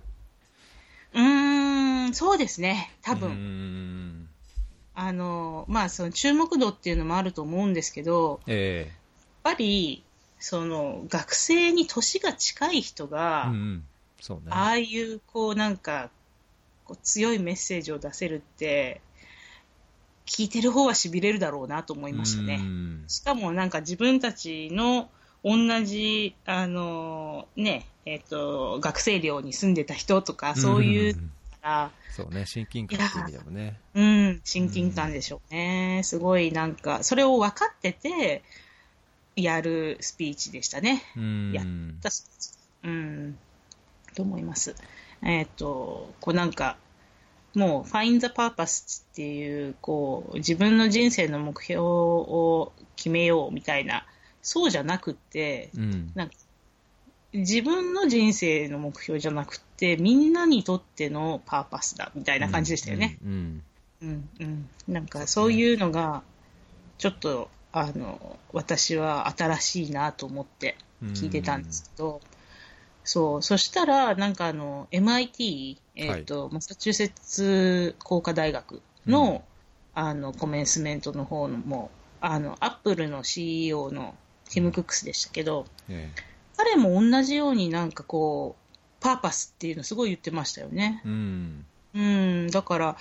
[1.14, 3.30] うーん、そうですね、多う分。
[3.32, 4.30] ん。
[4.96, 10.04] あの、まあその注目度っていうのもあると思うんですけど、えやっぱり、
[10.40, 13.84] その学生に年が近い人えが、うんうん。
[14.22, 14.44] そうね。
[14.50, 16.10] ああいう、こう、なんか、
[16.86, 19.02] こう強いメッセージを出せるって、
[20.26, 22.58] 聞いてる方は痺れるだろうなと思いましたうね。
[22.58, 25.10] んしかもなんか自分たちの
[25.44, 31.16] 同じ、あの、ね、えっ、と、学生寮に住んでた人とか、そういう
[32.10, 33.80] そうね、親近感っていう意味でもね。
[33.94, 36.02] うん、親近感でしょうね。
[36.04, 38.44] すごいなんか、それを分かってて、
[39.38, 41.04] やるスピーチでしたね。
[41.16, 41.52] うん。
[41.54, 41.66] やっ
[42.02, 42.50] たスピーチ。
[42.84, 43.38] うん、
[44.16, 44.76] と思います。
[45.24, 46.78] えっ、と、こうなんか、
[47.56, 54.06] もう、find the purpose っていう、こう、自分の人生の目標を決めようみたいな、
[54.42, 56.12] そうじゃなくって、うん。
[56.14, 56.36] なんか、
[57.34, 63.18] 自分の人生の目標じゃなくて、みんなにとってのパーパスだ、みたいな感じでしたよね。
[63.24, 63.64] うん。
[64.02, 64.70] うん、うん。
[64.88, 66.24] なんか、そういうのが、
[66.98, 72.22] ちょっと、あの、私は新しいなと思って聞いてたんですけど、
[73.04, 79.44] そう、そしたら、なんかあの、MIT、えっ、と、マサチューセッツ工科大学の、
[79.94, 84.16] あの、コメンスメントの方のも、あの、アップルの CEO の
[84.52, 86.12] ティム・クックスでしたけど、え
[86.58, 91.02] 彼も同じようになんかこう、パーパスっていうのすごい言ってましたよね。
[91.06, 91.66] えうん。
[91.94, 92.98] うん、だから、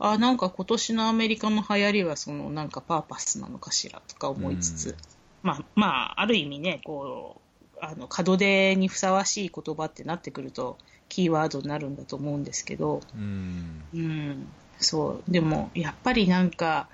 [0.00, 4.96] あなんか今年のアメリカの流行りはそのなんかパーパスなのかしらとか思いつつ、うん。
[5.42, 7.40] まあ、まあ、ある意味ね、こ
[7.74, 13.82] う、あの、門出にふさわしい言葉ってなってくると、キーワードになるんだと思うんですけど、うん。
[13.92, 16.88] うん、そう、でも、やっぱりなんか、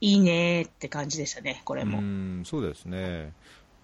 [0.00, 1.98] いいねーって感じでしたね、これも。
[1.98, 3.32] うん、そうですね。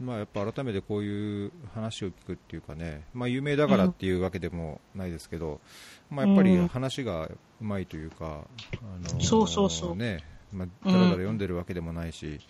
[0.00, 5.61] まあ、やっぱ改めてこういう話を聞くっていうかね、まあ、有名だからっていうわけでもないですけど、
[6.08, 7.28] まあ、やっぱり話が
[7.60, 8.46] うまいというか、
[8.82, 9.96] あのそうそうそう。
[9.96, 12.40] ね、まあ、だらだら読んでるわけでもないし、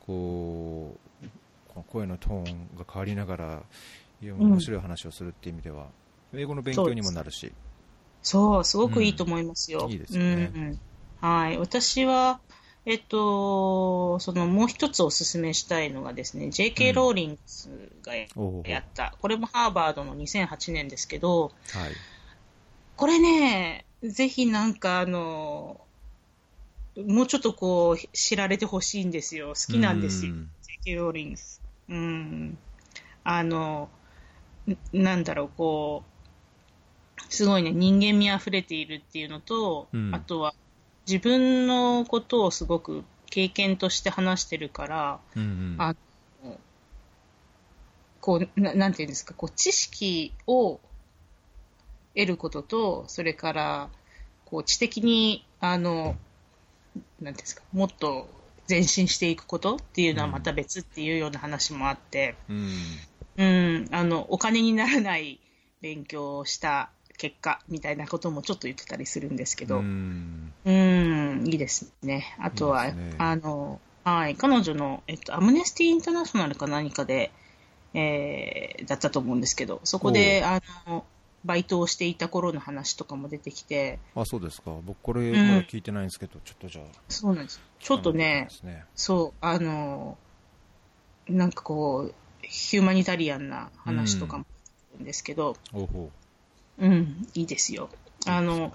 [0.00, 1.26] こう
[1.68, 3.62] この声のトーンが変わりながら
[4.20, 5.86] 面白い話をするっていう意味では、
[6.34, 7.52] 英語の勉強にもなるし。
[8.22, 9.84] そう、すごくいいと思いますよ。
[9.84, 10.50] うんいいですよね。
[10.54, 10.80] うんうん。
[11.20, 11.58] はい。
[11.58, 12.40] 私は、
[12.84, 16.90] えっと、そのもう一つお勧めしたいのがですね、J.K.
[16.90, 16.94] うん。
[16.96, 17.70] ローリングス
[18.02, 21.92] がやった、これもハーバードの2008年ですけど、はい。
[22.96, 25.80] これね、ぜひなんかあの、
[26.96, 29.48] もうちょっとこう、知られてほしいんですよ。
[29.48, 30.32] 好きなんですよ。
[30.32, 30.94] うん J.K.
[30.96, 31.60] ローリングス。
[31.88, 32.58] うん。
[33.24, 33.88] あの、
[34.66, 36.18] んなんだろう、こう、
[37.28, 40.54] すごいね、人間味あふれているっていうのと、うんあとは、
[41.06, 45.94] 自分のことをすごく経験として話してるから、うんうんあ
[48.20, 50.80] こうな、なんていうんですか、こう、知識を
[52.18, 53.88] 得ることと、それから、
[54.44, 56.16] こう、知的に、あの、
[57.20, 58.28] なんですか、もっと
[58.68, 62.70] 前進していくことっていうのはまた別っていうような話もあって、うん。
[63.36, 65.38] うん、あの、お金にならない
[65.80, 72.36] 勉強をした結果みたいなこともちょっと言ってたりするんですけど、ううん、んいいですね。
[72.40, 73.14] あとは、いいね。
[73.18, 77.30] あの、はい、彼女の、えっと、アムネスティインターナショナルか何かで、
[77.94, 81.04] えーだったと思うんですけど、そこで、あの、
[81.44, 84.72] バイトをしていた頃の話とかも出てきて、あそうですか。
[84.84, 86.84] 僕これんまだ聞いてないんですけど、ちょっとじゃあ。
[87.08, 87.60] そうなんです。
[87.78, 88.84] ちょっとねね。
[88.94, 90.18] そう、あの、
[91.28, 94.46] なんかこう、ヒューマニタリアンな話とかも
[94.94, 96.10] あるんですけど、おうほ
[96.78, 96.88] う。
[96.88, 97.88] ん、いいですよ。
[98.26, 98.72] あの、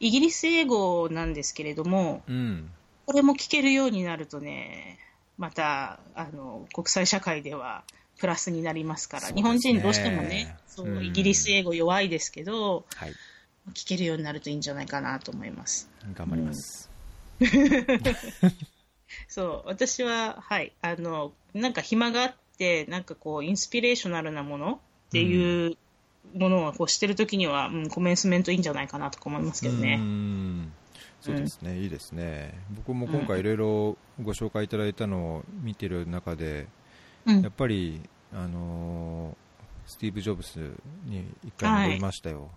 [0.00, 2.70] イギリス英語なんですけれども、ううん。
[3.06, 4.98] これも聞けるようになるとね、
[5.38, 7.84] また、あの、国際社会では
[8.18, 9.34] プラスになりますから、ね。
[9.34, 11.04] 日本人どうしてもね、そううん。
[11.04, 13.12] イギリス英語弱いですけど、はい。
[13.74, 15.88] 聞けるようになるといいんじゃないかなと思います。
[16.14, 16.90] 頑張ります、
[19.28, 25.76] そう、私は、はい、あの、なんか暇があって、なんかこう、インスピレーショナルなものっていう
[26.34, 29.96] ものをこうしてるときには、うん、コメンスメントいいんじゃないかなとか思いますけどうね。
[29.96, 30.72] ん。
[31.20, 32.52] そうですね、いいですね。
[32.70, 36.66] 僕も今回いろいろご紹介いただいたのを見てる中で、
[37.26, 38.00] うんやっぱり、
[38.32, 39.42] あのー
[39.84, 40.58] スティーブ・ジョブス
[41.06, 42.50] に一回戻りましたよ、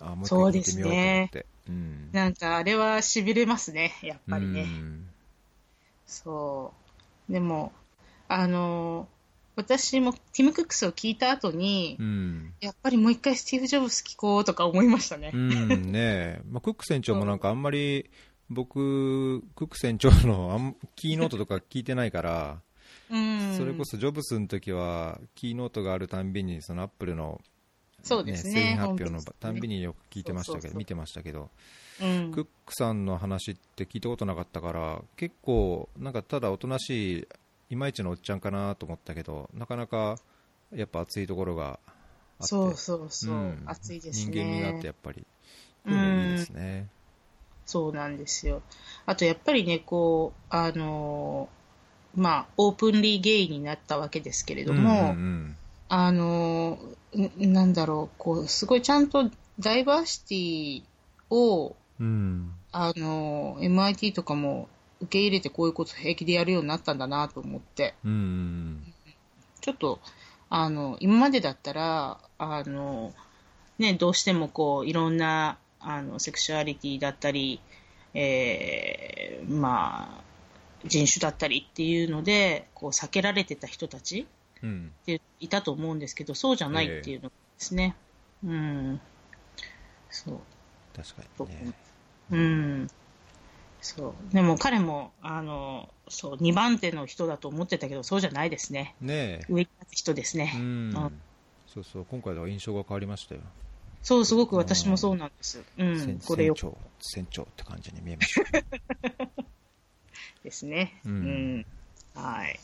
[0.00, 4.62] あもう一回聞いてみようと思ってうんなんかあれは痺れますね、やっぱりね。
[4.62, 5.08] うん
[6.12, 6.74] そ
[7.28, 7.32] う。
[7.32, 7.72] でも、
[8.28, 9.08] あの、
[9.56, 15.30] 私もティム・クックスを聞いた後に、うんやっぱりもう一回スティーブ・ジョブス聞こうとか思いましたね。
[15.32, 18.10] うんねえ、 まあ、クック船長もなんかあんまり
[18.50, 22.62] 僕、クック船長のあん キーノートとか聞いてないから、うん。
[23.56, 27.40] それこそジョブスの時はキーノートがあるたんびにそのアップルの、
[28.02, 31.50] そうですね製品発表のたんびによく聞いてましたけど、見てましたけど、
[32.00, 37.28] うん、クックさんの話って聞いたことなかったから、結構、なんかただおとなしい、
[37.70, 40.16] いまいちのおっちゃんかなと思ったけど、なかなか
[40.74, 41.78] やっぱ熱いところがあっ
[42.40, 43.62] て、そうそうそう、ん。
[43.66, 44.32] 熱いですね。
[44.32, 45.26] 人間味があって、やっぱり、
[45.86, 46.88] いいですね。
[47.66, 48.62] そうなんですよ。
[49.04, 51.61] あとやっぱりね、こう、あのー
[52.14, 55.56] まあ、オープンリーゲイになったわけですけれども、うんうん
[55.88, 56.78] あの
[57.36, 60.82] なんだろう、こう、すごいちゃんとダイバーシティ
[61.28, 62.06] を、うん。
[62.06, 64.68] うんあの、MIT とかも
[65.02, 68.94] 受け入れてこういうこと平気でやるようになったんだなと思って、うんうん。
[69.60, 70.00] ちょっと、
[70.48, 73.12] あの、今までだったら、あの、
[73.78, 77.60] ね、どうしてもこう、いろんな、あの、セクシュアリティだったり、
[78.14, 80.31] えーまあ、
[80.84, 84.26] 人種だったりっていうので、こう、避けられてた人たち
[84.62, 87.96] うんっていたと思うんですけど、そうじゃないっていうのですね。
[88.44, 89.00] うん。
[90.10, 90.38] そう。
[90.96, 91.72] 確かにね。
[92.30, 92.88] うん。
[93.80, 94.34] そう。
[94.34, 98.94] でも彼も、あの、そう、2番手の人だと思ってたけど、そうじゃないですね。
[99.00, 100.52] ねえ、上に立つ人ですね。
[100.54, 101.10] うんあ
[101.66, 103.40] そうそう、今回では印象が変わりましたよ。
[104.02, 105.62] そう、すごく私もそうなんです。
[105.78, 109.28] うん船、これよ船長、船長って感じに見えました。
[110.42, 111.00] ですね。
[111.04, 111.66] ううんん。
[112.14, 112.58] はい。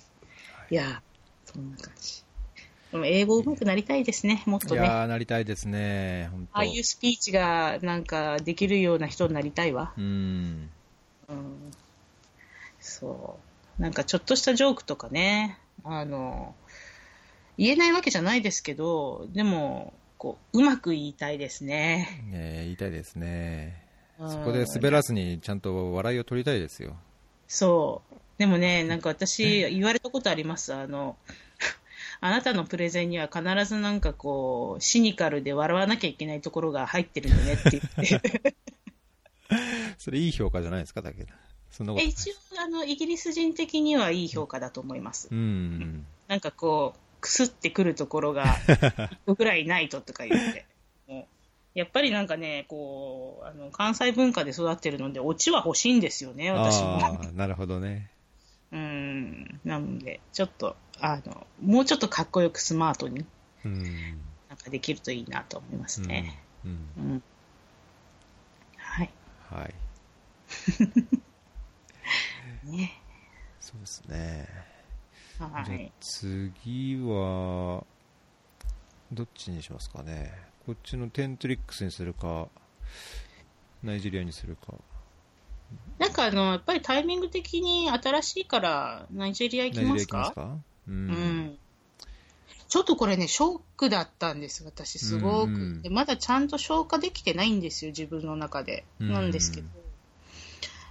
[0.70, 1.02] いや、
[1.44, 2.22] そんな感じ。
[2.90, 4.74] でも英語上手くなりたいですね、もっとね。
[4.74, 6.30] いやー、なりたいですね。
[6.52, 9.92] ああいうスピーチがなんかできるような人になりたいわ。
[9.96, 10.70] うん。
[11.28, 11.70] うん。
[12.80, 13.38] そ
[13.78, 13.82] う。
[13.82, 16.54] なんかちょっとしたジョークとかね、あの、
[17.58, 22.24] 言えないわけじゃないですけど、でも、こう、うまく言いたいですね。
[22.30, 23.84] ねえ言いたいですね。
[24.18, 26.96] うんそこで滑らずにちゃんと笑いを取りたいですよ。
[27.48, 28.14] そう。
[28.38, 30.72] でもね、なんか私、言われたことあります。
[30.72, 31.16] あの、
[32.20, 38.54] あなたのプレゼンには必ずなんかこう、シニカルで笑わなきゃいけないところが入ってるよねって言って。
[39.98, 41.32] それいい評価じゃないですか、だけど。
[41.70, 45.28] そんなことない一応あの、イギリス人的にはいい評価だと思います。
[45.30, 46.06] うん。
[46.28, 48.56] なんかこう、くすってくるところが、
[49.26, 50.66] ぐらいないととか言って。
[51.78, 57.20] やっぱりなんかね、こう、あの、関西文化で育ってるので、オチは欲しいんですよね、私も。
[57.34, 58.10] なるほどね。
[58.72, 59.60] うん。
[59.64, 63.24] なので、ちょっと、あの、もうちょっとかっこよくスマートに
[63.64, 63.84] うん。
[64.48, 66.42] なんかできるといいなと思いますね。
[66.64, 66.70] うん。
[66.70, 67.22] うん。
[68.76, 69.10] はい。
[69.48, 69.74] はい。
[72.66, 72.92] ね。
[73.60, 74.48] そうですね。
[75.38, 75.92] はい。
[76.00, 77.84] 次は、
[79.12, 80.57] どっちにしますかね。
[80.68, 82.46] こっちのテントリックスにするか、
[83.82, 84.74] ナイジェリアにするか。
[85.98, 90.18] なんかあの、やっぱりタイミング的に新しいから、ナイジェリア行きますか？
[90.18, 90.42] 行きますか？
[90.88, 90.90] う。
[90.90, 91.58] うんん。
[92.68, 95.48] ちょっとこれね、ショックだったんです、私、すごく。
[95.48, 98.84] うんうんでまだちゃんと消化できてないんですよ、自分の中で。
[99.00, 99.68] うんなんですけど。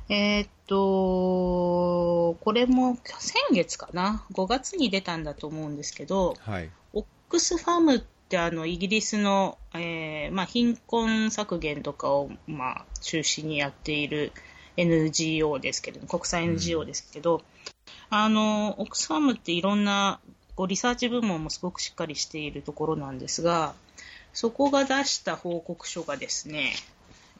[0.09, 6.71] えーっと、これも先月かな、5月に出たんだと思うんですけど、はい。
[6.93, 14.31] オックスファムってあのイギリスの、えーまあ、貧困削減とかを、まあ、中心にやっている
[14.75, 17.41] NGO ですけど、国際 NGO ですけど、
[18.09, 20.19] あの、 Oxfam っていろんな
[20.57, 23.75] こうリサーチ部門もすごくしっかりしているところなんですが、
[24.33, 26.73] そこが出した報告書がですね、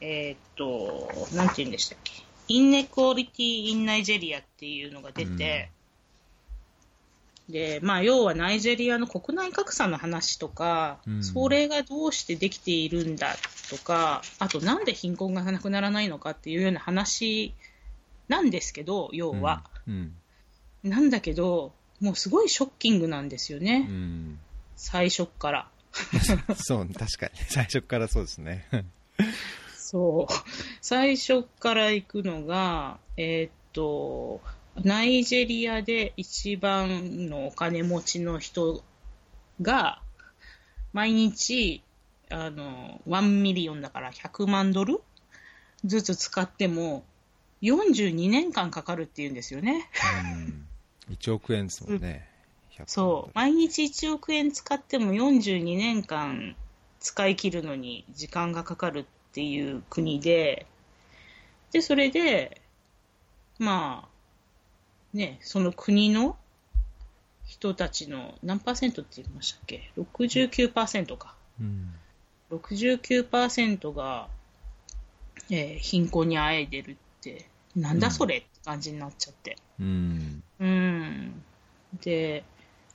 [0.00, 2.12] えーっと、なんて言うんでしたっけ、
[2.46, 5.70] Inequality in Nigeria っていうのが出て、
[7.48, 13.36] で、まあ、要はナイジェリアの国内格差の話とか、うんそれがどうしてできているんだ
[13.70, 17.54] とか、あとなんで貧困がなくならないのかっていうような話
[18.28, 19.64] なんですけど、要は。
[19.86, 20.14] うん。
[20.82, 24.38] なんだけど、もうすごいショッキングなんですようね、ん。
[24.76, 25.68] 最初っから。
[26.56, 27.32] そう、確かに。
[27.48, 28.66] 最初からそうですね。
[29.76, 30.34] そう。
[30.80, 34.40] 最初から行くのが、えーっと、
[34.84, 38.82] ナイジェリアで一番のお金持ちの人
[39.60, 40.00] が、
[40.92, 41.82] 毎日、
[42.30, 45.00] あの、1 million だから100万ドル
[45.84, 47.04] ずつ使っても、
[47.62, 49.88] 42年間かかるっていうんですよね。
[50.36, 50.66] うん。
[51.14, 52.28] 1億円ですもんね。
[52.72, 53.30] 100そう。
[53.34, 56.54] 毎日1億円使っても42年間
[57.00, 60.66] 使い切るのに時間がかかるっていう国で、
[61.72, 62.60] で、それで、
[63.58, 64.17] まあ、
[65.14, 66.36] ね、その国の
[67.46, 71.34] 人たちの何パーセントって言いましたっけ ?69% か。
[71.60, 71.94] うん。
[72.50, 74.28] 69%が、
[75.50, 79.56] えー貧困にあえいでるって、なんだそれって感じになっちゃって。
[79.80, 80.42] うん。
[80.60, 81.42] うん。
[82.02, 82.44] で、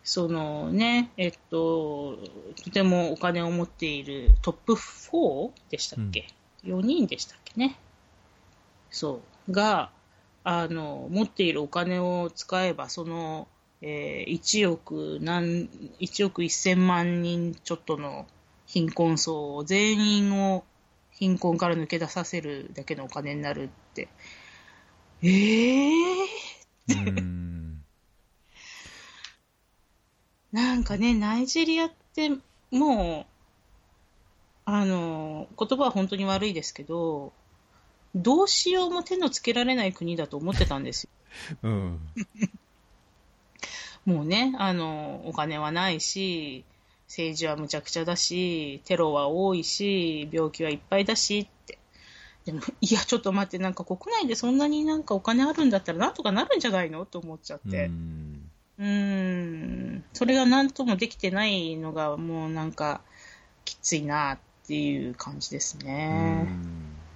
[0.03, 2.17] そのね、えっと、
[2.63, 6.27] とてもお金を持っているトップ4でしたっけ、
[6.63, 7.77] ?4 人でしたっけね？
[8.91, 9.51] そう。
[9.51, 9.89] が、
[10.43, 13.47] あの、持っているお金を使えば、その、
[13.81, 18.25] えー1億何、1億1000万人ちょっとの
[18.65, 20.63] 貧困層を全員を
[21.11, 24.07] 貧困から抜け出させるだけのお金になるって。
[25.21, 26.27] えー？
[26.87, 27.83] うん。
[30.53, 32.29] なんかね、ナイジェリアって
[32.71, 33.33] もう、
[34.65, 37.33] あの、言葉は本当に悪いですけど、
[38.15, 41.09] どうしようも手のつけられない国だと思ってたんですよ。
[41.63, 41.99] うん。
[44.05, 46.65] もうね、あの、お金はないし、
[47.07, 51.79] 政治はむちゃくちゃだし、テロは多いし、病気はいっぱいだしって。
[52.45, 57.85] でも、いや、ちょっと待って、なんか国内でそんなになんかお金あるんだったらなんとかなるんじゃないのと思っちゃって。
[57.85, 58.49] うん
[58.79, 63.01] うーん、それが何ともできてないのが、もうなんか、
[63.65, 66.47] きついなっていう感じですうね。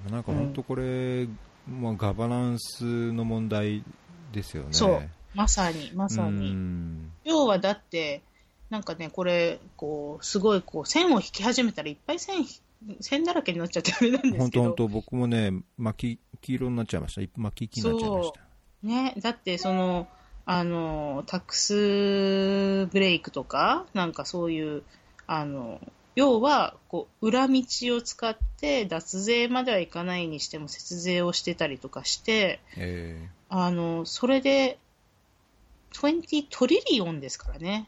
[0.07, 1.27] んなんか本当これ、
[1.67, 3.83] まあ、ガバナンスの問題
[4.31, 4.69] ですよね。
[4.71, 6.51] そう、まさに、まさうに。
[6.53, 8.21] ん要はだって、
[8.69, 12.45] なんかね、これ、こう、すごいこう、線を引き始めたらいっぱい線、
[13.01, 14.39] 線だらけになっちゃってあれなんですけど。
[14.39, 17.21] 本当本当僕もね、巻き、黄色になっちゃいました。
[17.39, 18.41] 巻き黄になっちゃいました。
[18.83, 20.07] ね、だってその、
[20.45, 24.83] あの、タックスブレイクとか、なんかそういう、
[25.25, 25.81] あの、
[26.17, 27.61] 要は、こう、裏道
[27.95, 34.79] を使って脱税まではいかないにしても節税をしてたりとかして、えあの、それで、
[35.91, 37.87] 20トリリオンですからね。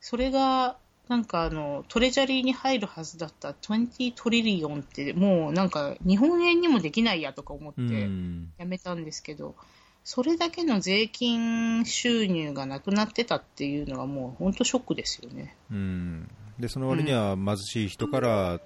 [0.00, 8.52] それが、なんかあの、トレジャリーに入るはずだった20トリリオンって、もうなんか日本円にもできないやとか思っえて、うん。
[8.56, 9.56] やめたんですけど、
[10.04, 15.54] それだけの税金収入がなくなってたっていうのはもう本当ショックですよね。
[15.70, 16.30] うん。
[16.62, 18.60] で、その割には貧しい人から、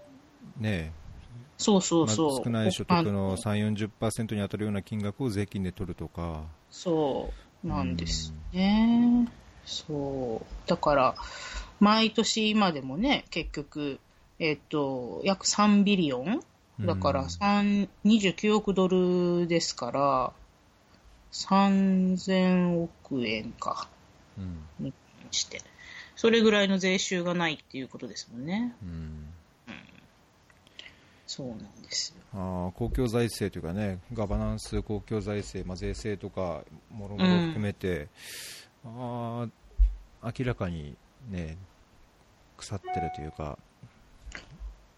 [0.61, 0.93] ね、
[1.57, 2.27] そうそうそう。
[2.29, 7.33] まあ少ない所得あの3、40%に当たるような金額を税金で取るとか、そ
[7.65, 9.27] うなんですね。
[9.65, 10.69] そう。
[10.69, 11.15] だから、
[11.81, 13.99] 毎年今でもね、結局、
[14.39, 16.43] えっと、約3ビリオン
[16.85, 20.33] だからうん3 29億ドルですから、
[21.33, 23.89] 3000億円か、
[24.37, 24.93] うん
[25.31, 25.63] して。
[26.17, 28.75] それぐらいの税収がないっていうことですもんね。
[28.83, 29.27] うん
[31.27, 32.23] そうなんですよ。
[32.35, 38.09] あー公共財政というかね、ガバナンス、公共財政、まあ、税制とか、もろもろ含めて、
[38.85, 39.51] あー
[40.39, 40.97] 明らかに
[41.31, 41.57] ね、
[42.57, 43.59] 腐ってるというか、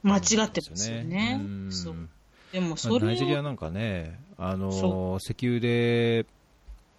[0.02, 1.38] 間違ってますよね。
[1.40, 2.08] うんそう。
[2.52, 6.26] でもまあそれをナイジェリアなんかね、あのそ石油で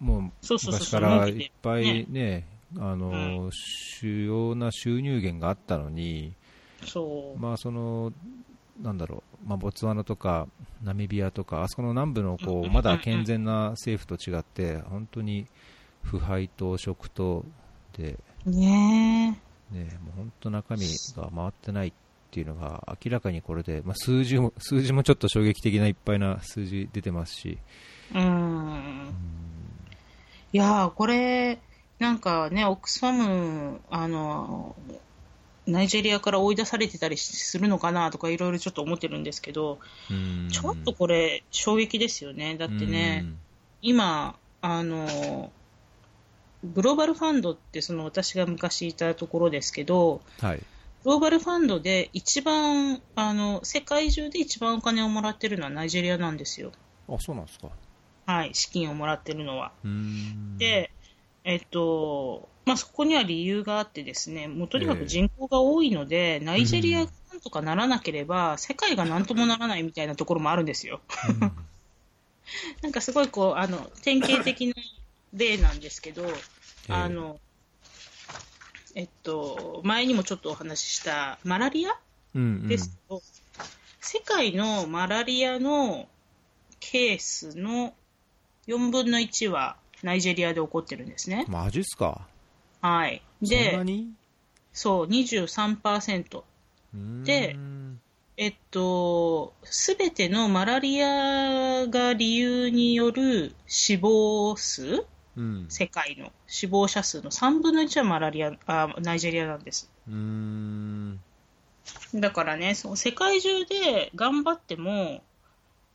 [0.00, 2.46] もう昔からいっぱねいね、
[2.78, 6.34] あの主要な収入源があったのに、
[6.84, 7.40] そう。
[7.40, 8.12] まあその
[8.80, 10.48] なんだろう、まあ、ボツワナとか
[10.82, 15.46] ナミビアとか、あそこの南部のこうんうんうんううんまだ健全な政府と違って、本当に
[16.02, 17.44] 腐敗と食と
[17.96, 19.38] で、ね
[19.72, 19.74] え。
[19.74, 20.82] ね、もう本当中身
[21.16, 21.92] が回ってないっ
[22.30, 27.58] ていうのが明らかにこれで、まあ、数字も数字もちょっと衝撃的ないっぱいな数字出てますし、
[28.14, 29.14] うん。
[30.52, 31.60] いやー、これ、
[32.00, 34.74] なんかね、オックスファム、あの、
[35.66, 39.78] ナイジェリアから追い出されてたりするのかなとかいろいろちょっと思ってるんですけど、
[40.10, 42.56] うんちょっとこれ衝撃ですよね。
[42.56, 43.26] だってね、
[43.82, 45.52] 今、あの、
[46.64, 50.58] グローバルファンドってその私が昔いたところですけど、うんはい、
[51.04, 56.72] グローバルファンドで一番、あの、世界中で一番お金をもらってるのはナイジェリアなんですよ。
[57.08, 57.68] あそうなんですか。
[58.24, 59.72] はい、資金をもらってるのは。
[59.84, 60.90] うんで、
[61.44, 71.00] えっと、まあ、そこには理由があってですね、もうとにかく人口が多いので、ナイジェリアがなんとかならなければ、世界がなんともならないみたいなところもあるんですよ。
[71.28, 71.52] うん。
[72.82, 74.74] なんかすごいこう、あの、典型的な
[75.32, 76.26] 例なんですけど、
[76.88, 76.94] ええ。
[76.94, 77.40] あの、
[78.94, 81.92] えっと、前にもちょっとお話ししたマラリア
[82.34, 82.68] うんうん。
[82.68, 83.22] ですけど、
[84.00, 86.08] 世界のマラリアの
[86.80, 87.94] ケースの
[88.66, 91.44] 4分の1はナイジェリアで起こってるんですね。
[91.48, 92.26] マジっすか？
[92.80, 93.22] はい。
[93.42, 94.16] そん
[94.72, 96.42] そう、23%。
[97.24, 98.00] でうん
[98.36, 105.04] えっと、すべてのマラリアが理由による死亡数、
[105.36, 109.90] うん世界の死亡者数の3分の1はマラリア、あナイジェリアなんです。
[110.08, 111.20] うん
[112.14, 115.22] だからね、その世界中で頑張っても、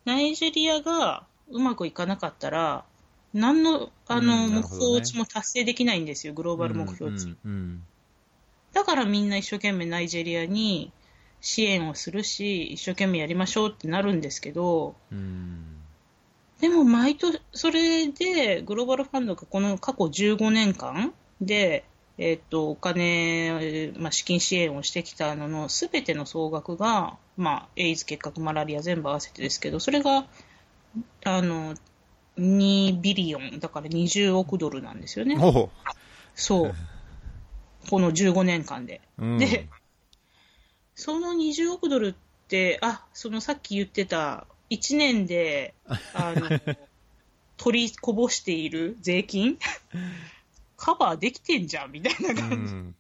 [0.05, 2.85] ナイジェリアがうまくいかなかったら、
[3.35, 7.25] 何のあの、目標値も達成できないんですよ、グローバル目標値。
[7.25, 7.83] うんうん
[8.73, 10.91] だからみんな一生懸命ナイジェリアに
[11.39, 15.77] 支援をするし、一生懸命やりましょうってなるんですけど、うん。
[16.59, 21.85] でも毎年、それでグローバルファンドがこの過去15年間で、
[22.17, 30.27] えっと、お金、まあ、資金支援をしてきたののすべての総額が、まあ、エイズ、結核、マラリア全部合わせてですけど、それが、
[31.23, 31.75] あの、
[32.37, 35.37] 2ビリオン、だから20億ドルなんですよね。
[36.35, 36.75] そう。
[37.89, 39.01] この15年間で。
[39.17, 39.67] うんで
[40.97, 45.73] その20億ドルって、あ、そのさっき言ってた、1年で、
[46.13, 46.49] あの、
[47.57, 49.57] 取りこぼしている税金？
[50.77, 52.73] カバーできてんじゃんみたいなう感じ。
[52.73, 52.95] っん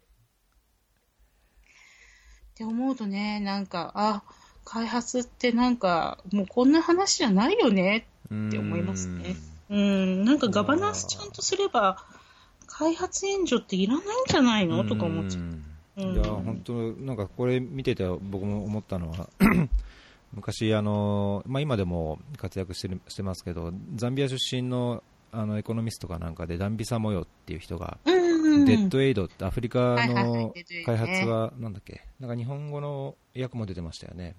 [2.55, 4.23] て思うとね、なんか、あ、
[4.63, 8.07] 開発ってなんか、もうこんな話じゃないよね。
[8.25, 9.35] って思いますね。
[9.69, 11.97] うん、なんかガバナンスちゃんとすれば、
[12.67, 14.83] 開発援助っていらないんじゃないの？
[14.85, 15.43] とか思っちゃう。
[15.43, 19.29] ういや本当なんかこれ見てて僕も思ったのは
[20.33, 28.25] 昔あの、まあ、今でも活躍してるしてますけどザンビア出身のあのエコノミストかなんかでダンビサモヨっていう人が、うんうん
[28.65, 30.53] デッドエイドってアフリカの
[30.85, 30.97] 開ね。
[30.97, 32.01] 発はなんだっけ？
[32.21, 34.35] なんか日本語の訳も出てましたよね。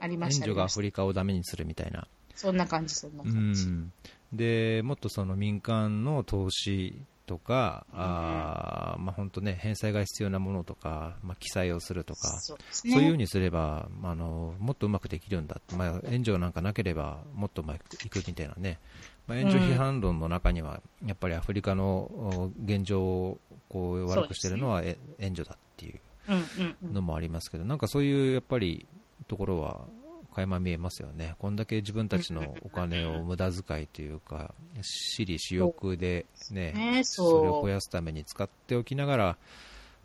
[0.00, 0.44] ありました。
[0.44, 3.66] 援助がアフリカをダメにするみたいなそんな感じ、そんなう感じ。
[3.66, 3.92] ん、
[4.32, 13.18] でもっとその民間の投資とか、あーまあ、本当ね、返済が必要なものとか、まあ、記載をするとか、そうですそういうふうね。
[13.18, 18.78] にすれば、まあ、あのもっとうまくできるんだ、まあ、援助なんかなければもっとうまくいくみたいなね、
[19.26, 23.38] まあ、援助批判論の中には、やっぱりアフリカのお現状を
[23.70, 26.94] こう悪くしてるのは、え援助だっていううんうんうん。
[26.94, 28.86] のもありますけど、なんかそういうやっぱり
[29.28, 29.86] ところは
[30.34, 39.38] 垣間見えますよね、こんだけ自分たちのお金を無駄遣いというか、私利私欲で、ねねそれを増やすために使っておきながら、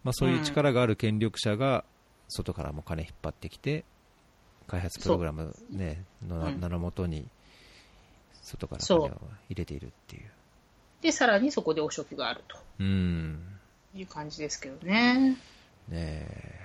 [0.04, 1.84] まあ、そういう力がある権力者が
[2.30, 3.84] 外からも金引っ張ってきて、
[4.68, 6.60] 開発プログラム、ね、のうん。
[6.62, 7.28] 名のもとに、
[8.44, 9.20] 外から金を
[9.50, 10.30] 入れているっていう。
[11.02, 12.44] で、さらにそこで汚職がある
[12.80, 13.42] うん。
[13.92, 15.32] という感じですけどね。
[15.32, 15.38] ね
[15.90, 16.60] え。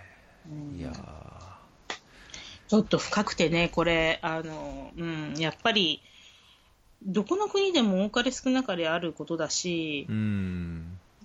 [0.50, 0.78] うん。
[0.78, 0.92] いや
[2.68, 6.00] ちょっと深くてね、これ、あの、うん、やっぱり、
[7.04, 10.06] どこの国でも多かれ少なかれあることだし。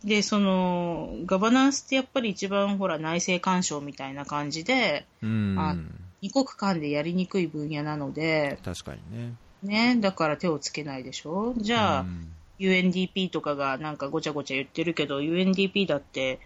[0.04, 5.56] で、その、ガバナンスってやっぱり一番ほら内政干渉みたいな感じで、うん。
[5.58, 5.76] あ
[6.22, 9.34] 二国間でやりにくい分野なので、確かにね。
[9.64, 16.40] ね、だから手をつけないでしょじゃあ、うん UNDP とかがなんかごちゃごちゃ言ってるけど、UNDP だって、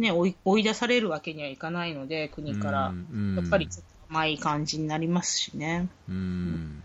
[0.00, 2.88] ね、追い追い出されるわけにはいかないので、国から。
[2.88, 5.88] うんやっぱりちょっと甘い感じになりますしね。
[6.08, 6.82] うん。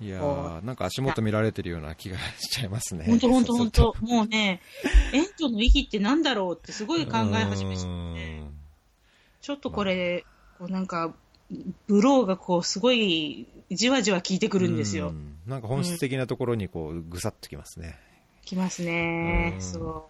[0.00, 3.04] いやこー、なんか足元見られてるような気がしちゃいますね。
[3.06, 4.60] 本当本当本当もうね、
[5.12, 8.42] 援助の意義ってなんだろうってすごい考え始めちゃって、
[9.40, 10.24] ちょっとこれ、
[10.58, 11.14] こうなんか、
[11.86, 15.08] ブローがこうすごいじわじわ効いてくるんですよ。
[15.08, 17.98] うんなんか本質的なところにこう、ぐさっときますね。
[18.46, 19.58] きますねう。
[19.58, 20.08] んそ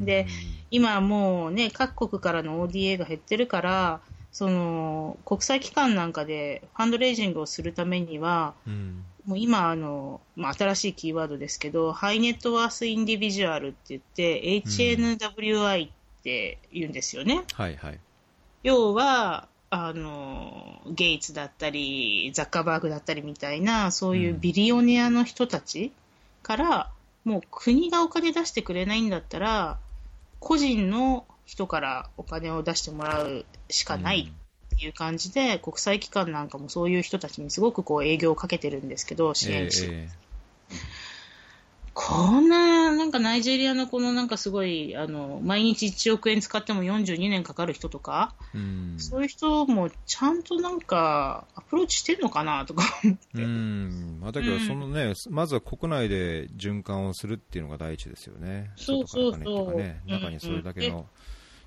[0.00, 0.04] う。
[0.04, 0.26] で、
[0.70, 4.00] 今もうね、各国からの ODA が減ってるから、
[4.32, 15.90] その、国際機関なんかでファンドレイジングをするためには、うん、もう今あの、まあ、新しいキーワードですけど、ハイネットワースインディビジュアルって言って、HNWI っ
[16.24, 17.44] て言うんですよね。
[17.52, 18.00] はいはい。
[18.62, 25.92] 要は、あの、ゲイツだったり、ザッカーバーグだったりみたいな、そういうビリオネアの人たち
[26.42, 26.90] から、
[27.24, 29.78] もう国がお金出してくれないんだったら、
[30.40, 34.32] 個人の人からお金を出してもらうしかない
[34.74, 40.08] っていう感じで、国際機関なんかもそういう人たちにすごくこう営業をかけてるんですけど、支援し、え
[41.94, 48.94] こんな、なんかナイジェリアのこのなんかすごい、あの、毎日1億円使っても42年かかる人とか、えうん。
[48.98, 53.42] そういう人もちゃんとなんかアプローチしてんのかなとか思って。
[53.42, 54.18] うん。
[54.20, 58.70] まあ、だけど、そのね、まずは国内で循環をするっていうのが第一ですよね。
[58.76, 59.38] そうそうそ
[59.72, 61.06] うね、うん中にそれだけの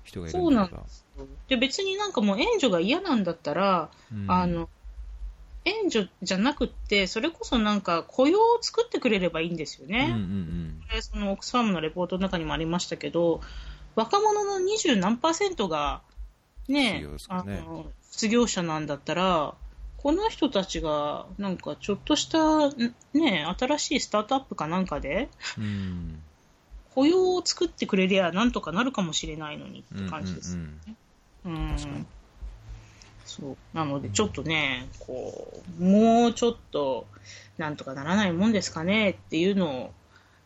[0.02, 0.82] 人がいるんだから。
[0.88, 1.26] すよ。
[1.48, 4.68] で、別になんかもう援助が嫌なんだったら、うんあの、
[5.66, 10.06] 援助じゃなくって、それこそなんか雇用を作ってくれればいいんですよね。
[10.10, 13.40] うんうんこれそのオックスファームのレポートの中にもありましたけど、
[13.96, 16.00] 若者の二十何パーセントが、
[16.68, 19.54] ねねあの失業者なんだったら、
[19.96, 25.64] この人たちが、なんかちょっとした、んね、新しいスタートアップかなんかで、うん。
[25.64, 26.22] うん。
[26.94, 30.56] 雇用を作ってくれりゃなんとかなるかもしれないのにって感じです。
[30.56, 30.60] う
[31.44, 32.06] うんん確かに
[33.26, 33.56] そう。
[33.74, 37.06] なので、ちょっとね、こう、もうちょっと、
[37.58, 39.90] なんとかならないもんですかねっていうのを、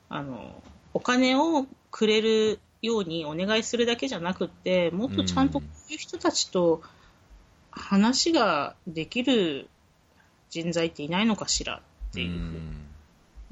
[0.08, 0.62] あの、
[0.92, 6.82] お金をくれるようにお願いするだけじゃなくって、もっとちゃんとこういう人たちと
[7.70, 9.68] 話ができる
[10.48, 12.30] 人材っていないのかしらっていう。
[12.30, 12.76] うん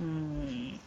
[0.00, 0.80] うん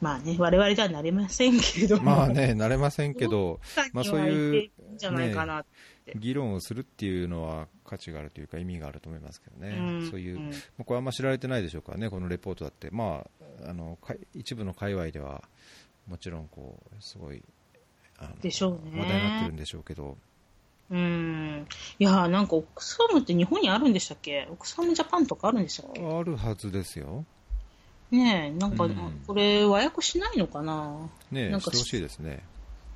[0.00, 2.02] まあね、我々ではなれませんけれども。
[2.02, 3.58] まあね、慣れませんけど、
[3.94, 5.64] まあそういうじゃないかな
[6.10, 6.18] って。
[6.18, 10.10] 議論をするっていうのは価値があるというか意味があると思いますけどね、うん。
[10.10, 10.50] そういう、うん。
[10.50, 13.24] まあこれはあんま知られてないでしょうからね、このレポートだって、ま
[13.64, 15.42] あ、あのか一部の界隈では
[16.08, 17.42] もちろんこうすごい
[18.18, 19.00] あのでしょうね。
[19.00, 20.16] 話題になってるんでしょうけど、
[20.90, 21.66] うん。
[21.98, 24.46] いやーなんかオックスファームって日本にあるんでしたっけ？
[24.50, 26.04] オックスファームジャパンとかあるんでしたっけ？
[26.04, 27.24] あるはずですよ、
[28.10, 29.22] ねえ、なんか、うん。
[29.26, 31.08] これ、和訳しないのかな？
[31.32, 32.44] ねなんかしてほしいですね。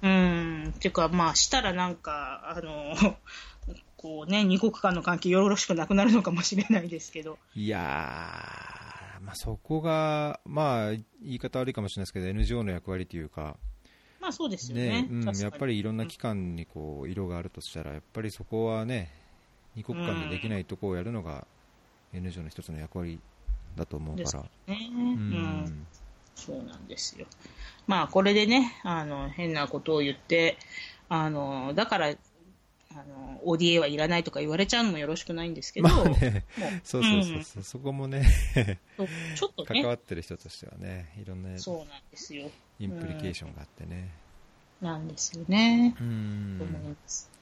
[0.03, 0.73] うん。
[0.77, 2.95] っていうか、まあ、したらなんか、あの、
[3.97, 7.39] こうね、二国間の関係よろしくなくなるのかもしれないですけど。
[7.55, 13.57] いやー、まあ、そこが、まあ、言い方悪いかもしれないですけど、NGO の役割というか、
[14.21, 15.03] まあそうですよね。
[15.03, 19.13] ねうん、やっぱりいろんな機関にこう色があるとしたら、やっぱりそこはね、
[19.77, 21.47] 二国間でできないとこをやるのが
[22.13, 23.21] NGO の一つの役割
[23.77, 24.43] だと思うから。
[24.67, 24.91] ね。
[24.93, 25.87] ううんん
[26.39, 27.27] そうなんですよ。
[27.87, 30.57] まあ、これでね、あの、変なことを言って、
[31.09, 38.25] あの、だから、あの、ODA はいらないとか言われちゃうのもよろしくないんですけど、まあね、もうそうそうそうそう、そこもね、
[39.35, 42.51] ちょっとね、関わってる人としてはね、いろんなイそうなんですよ。
[42.81, 44.11] ンプリケーションがあってね。
[44.81, 45.97] なんですよね。
[46.01, 46.97] うん。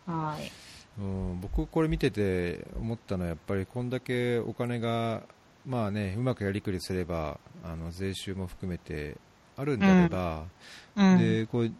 [0.06, 0.50] はい。
[0.98, 5.22] うん僕、これ見てて思ったのは、やっぱりこんだけお金が、
[5.66, 9.16] まあね、うまくやりくりすれば、あの税収も含めて
[9.56, 10.44] あるんであれば、
[10.94, 11.18] うん。
[11.18, 11.72] でこう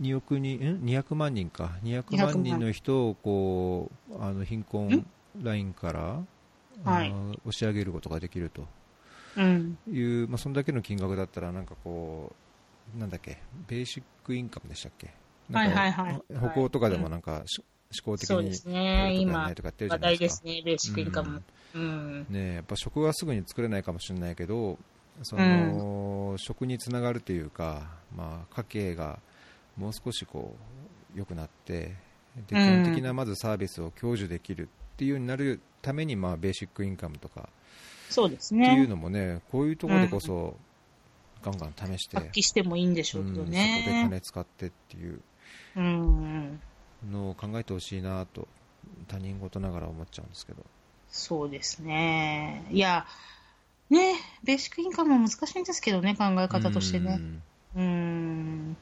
[0.00, 5.06] 2億人、ん？200万人か、200万人の人をこうあの貧困
[5.42, 6.00] ラインから、
[6.84, 7.08] はい。
[7.08, 8.66] あの押し上げることができると。
[9.36, 9.78] うん。
[9.88, 12.34] いう、まあ、そんだけの金額だったら、なんかこ
[12.96, 15.12] う、なんだっけ、ベーシックインカムでしたっけ、
[15.48, 16.22] なんかはいはいはい。
[16.38, 21.40] 歩行とかでもなんか、し思考的にそうですね、今話題ですすね、ベーシックインカムも。
[21.74, 22.26] うん。
[22.28, 24.78] ね、やっぱ食はすぐに作れないかもしれないけど
[25.22, 29.18] その、食につながるというか、まあ、家計が
[29.76, 30.54] もう少しこ
[31.14, 31.94] う良くなって
[32.36, 37.48] で基うん本的なまずサービスを享受できるっていうようになるために、まあ、ベーシックインカムとか
[38.10, 38.86] そうですっていうね。
[38.86, 40.56] のもねこういうところでこそ、
[41.42, 44.00] ガンガン試して、発揮してもいいんでしょうけどうんそこでね。
[44.08, 45.20] 金使ってっていう
[45.76, 46.60] うん。
[47.10, 48.48] のを考えてほしいなと
[49.06, 50.64] 他人事ながら思っちゃうんですけど。
[51.10, 52.66] そうですね。
[52.70, 53.06] いや、
[53.90, 57.20] ね、ベーシックインカムも難しいんですけどね、考え方としてね。
[57.20, 57.42] うん
[57.76, 58.76] うん。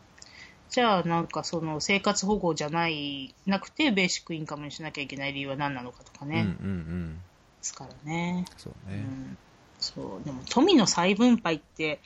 [0.68, 6.40] じゃあ、なんかその生活保護じゃない、なくて、ベーシックインカムにしなきゃいけない理由は何なのかとかね。
[6.60, 7.20] うんうんうん
[7.58, 8.44] ですからね。
[8.56, 9.38] そうね、うん。
[9.78, 10.24] そう。
[10.24, 12.00] でも、富の再分配って、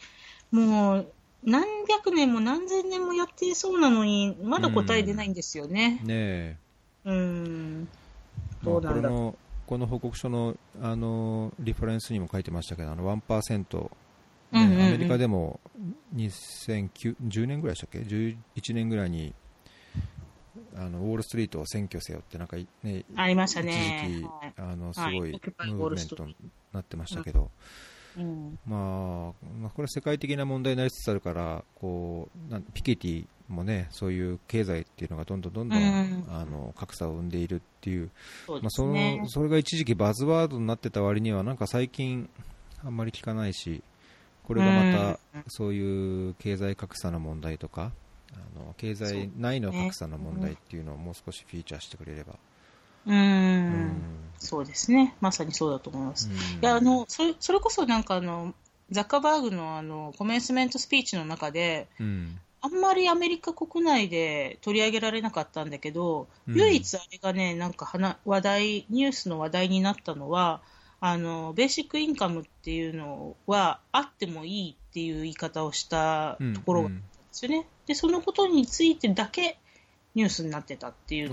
[0.51, 1.13] もう、
[1.45, 6.01] 何百年も何千年もやってそうなのに、まだ答え出ないんですよね。
[6.05, 6.57] ねえ。
[7.07, 7.89] うん。
[8.63, 9.39] まあどうなんだろう。
[9.67, 13.89] これの報告書のあのリファレンスにも書いてましたけど、あの1%、ね
[14.53, 14.83] うんうんうん。
[14.83, 15.61] アメリカでも
[16.17, 18.37] 2010年ぐらいでしたっけ、11
[18.75, 19.33] 年ぐらいに
[20.77, 24.09] あのウォール・ストリートを占拠せよって、なんか、ね、ありましたね。
[24.09, 25.19] 一時期、はいあのすはい。
[25.19, 25.31] ごい。
[25.31, 26.37] ムーブメントに
[26.73, 27.51] なってましたけど、
[28.17, 28.59] うん。
[28.67, 38.11] まあ、まあこれは世界的な問題になりつつあるから、こうなんピケティもね、そういう経済っていうのがどんどんどんどん、うんあの格差を生んでいるっていう。
[38.47, 38.87] そうでまあ、そ。
[38.87, 42.29] のそれが一時期バズワードになってた割にはなんか最近
[42.85, 43.83] あんまり聞かないし
[44.45, 47.93] これがまたうんそういう経済格差の問題とか
[48.33, 52.35] あの経済内の格差の問題っていうのをもう少しフィーチャーしてくれれば、
[53.07, 53.13] う。
[53.13, 54.03] うん
[54.39, 55.15] そうですね。
[55.21, 56.29] まさにそうだと思います。
[56.29, 58.55] うんいや、あの、それ、それこそなんかあの、
[58.91, 70.61] ザッカーバーグのあの、コメンスメントスピーチの中で、うんあんまりアメリカ国内で取り上げられなかったんだけど、うん唯一あれがね、なんか話話題、ニュースの話題になったのは、
[71.01, 77.67] あの、ベーシックインカムっていうのはあってもいいっていう言い方をしたうんところがあったんですよね。
[77.87, 79.59] で、そのことについてだけ
[80.15, 81.27] ニュースになってたっていう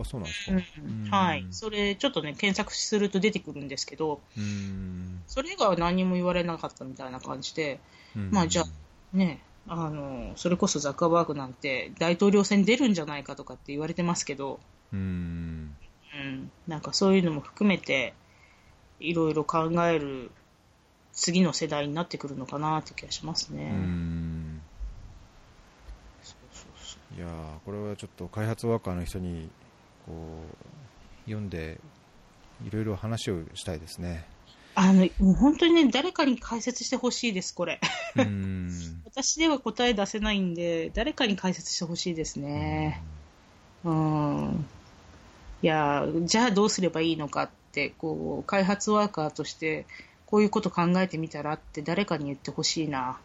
[0.00, 1.04] あそうなんですか、うん。
[1.04, 1.10] うん。
[1.10, 1.46] はい。
[1.50, 5.22] それ、ちょっとね、検索すると出てくるんですけど、うん。
[5.26, 7.80] それ以外は何も言われなかったみたいな感じで、
[8.14, 8.30] うん。
[8.30, 14.60] まあじゃあね、あの、それこそザッカーバーグなんて大統領選出るんじゃないかとかって言われてますけど、
[14.92, 15.76] うん。
[16.12, 18.14] うん、なんかそういうのも含めて、
[18.98, 20.30] いろいろ考える
[21.12, 23.72] 次の世代になってくるのかなって気がしますね。
[27.16, 27.30] いやー
[27.64, 29.50] これはちょっと開発ワーカーの人に
[30.06, 31.80] こう読んで
[32.66, 34.24] いろいろ話をしたいですね。
[34.74, 37.80] あの、もう本当にね、誰かに解説してほしいです、これ。
[38.16, 38.70] うん
[39.04, 43.02] 私では答え出せないんで、誰かに解説してほしいですね。
[43.84, 44.64] うん。
[45.62, 49.86] いや、じゃあどうすればいいのかって、こう、開発ワーカーとして、
[50.26, 53.18] こういうこと考えてみたらって誰かに言ってほしいな。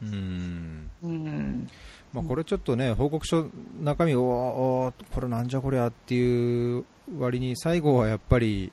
[2.16, 3.50] まあ、これちょっとね、報告書、
[3.82, 6.86] 中身を、おーこれなんじゃこりゃっていう
[7.20, 8.72] 割に、最後はやっぱり、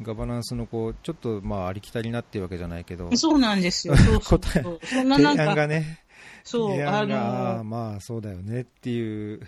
[0.00, 3.96] ガバナンスのこうちょっとまあありきたりになってるわけじゃないけど、そうなんですよ。
[3.96, 4.80] そうそう 答えそう。
[4.82, 6.00] そんな提なんか、案がね、
[6.44, 9.40] そう、提あの、まあそうだよねっていう、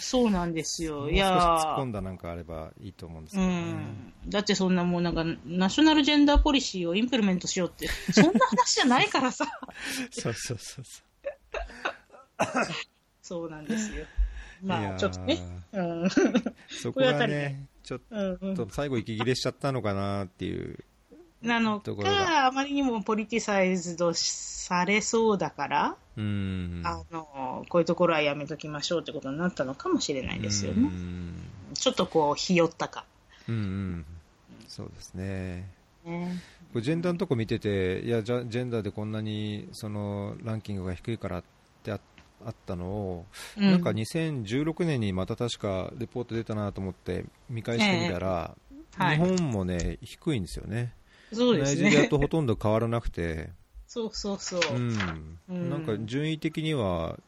[0.00, 1.08] そうなんですよ。
[1.08, 3.62] いや突っ込んだなんかあればいいと思うんですけうどね。
[3.62, 4.12] ん。
[4.26, 9.46] だってそんなもうなんか、ナショナルジェンダーポリシーをインプルメントしようって、そんな話じゃないからさ。
[10.10, 11.02] そうそうそうそ
[13.22, 14.04] そうなんですよ。
[14.62, 15.38] まあ、ちょっとね。
[15.72, 16.10] うん。
[16.68, 18.00] そこがね、ちょっ
[18.56, 20.78] と最後息切れしちゃったのかなっていう。
[21.42, 26.82] なのか、あまりにもポリティサイズドされそうだから、うん。
[26.84, 30.82] あの、こういうところはやめときましょうってことになったのかもしれないですようね。
[30.88, 31.34] ん
[31.74, 33.04] ちょっとこう、ひよったか。
[33.48, 34.06] うんうん。
[34.68, 35.68] そうですね。
[36.04, 36.40] ね。
[36.72, 41.44] これジェンダーのとこ見てて、いや、ジェンダーでこんなにそのランキングが低いからっ
[41.82, 41.96] てあ
[42.46, 43.26] あったのを、
[43.56, 48.62] うなんか2016年にまた確かレポート出たなと思って見返してみたら、はい
[48.96, 50.92] 日本もね、低いんですよね。
[51.32, 52.08] そうですナイジェリアね。
[52.08, 53.48] とほとんど変わらなくて、
[53.86, 54.60] そうそうそう。
[54.74, 57.18] うん、うんなんか順位的には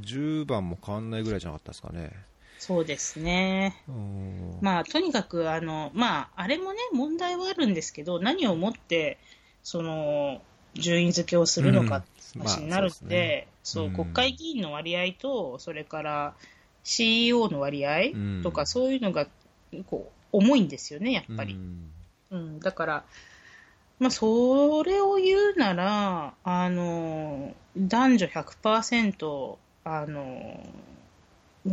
[0.00, 2.12] 10番も変わんないぐらいじゃなかったですかね。
[2.58, 3.82] そうですね。
[3.88, 9.18] うんまあ、とにかく、あの、まあ、あれもね、問題はあるんですけど、何をもって、
[9.62, 10.40] その、
[10.74, 13.92] 順位付けをするのかって話になるので、そう、うん。
[13.92, 16.34] 国会議員の割合と、それから
[16.84, 18.12] CEO の割合
[18.44, 18.66] とか、うん。
[18.68, 19.26] そういうのが、
[19.86, 21.54] こう、重いんですよね、やっぱり。
[21.54, 21.90] うん。
[22.30, 23.04] うん、だから、
[23.98, 30.64] まあ、それを言うなら、あの、男女100%、あの、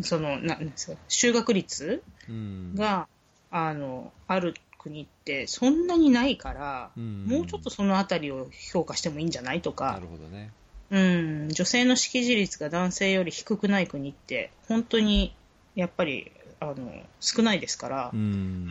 [0.02, 3.08] その、なんですか、就学率うん、が、
[3.52, 7.26] あの、ある国ってそんなにないから、うん。
[7.28, 10.50] もうちょっとそのあたりを評価してもいいんじゃないとなかる、ほどね。
[10.94, 15.34] うん、女性の識字率が男性より低くない国って、本当に
[15.74, 16.76] やっぱりあの
[17.20, 18.70] 少ないですから、うん。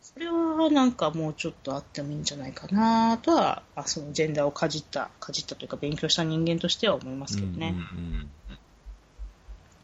[0.00, 7.74] それはなんかもうちょっとあってもいいんじゃないかなとは、あそのジェンダーをかじった、かじったというか勉強した人間としては思いますけどね。
[7.92, 8.30] うんうんうん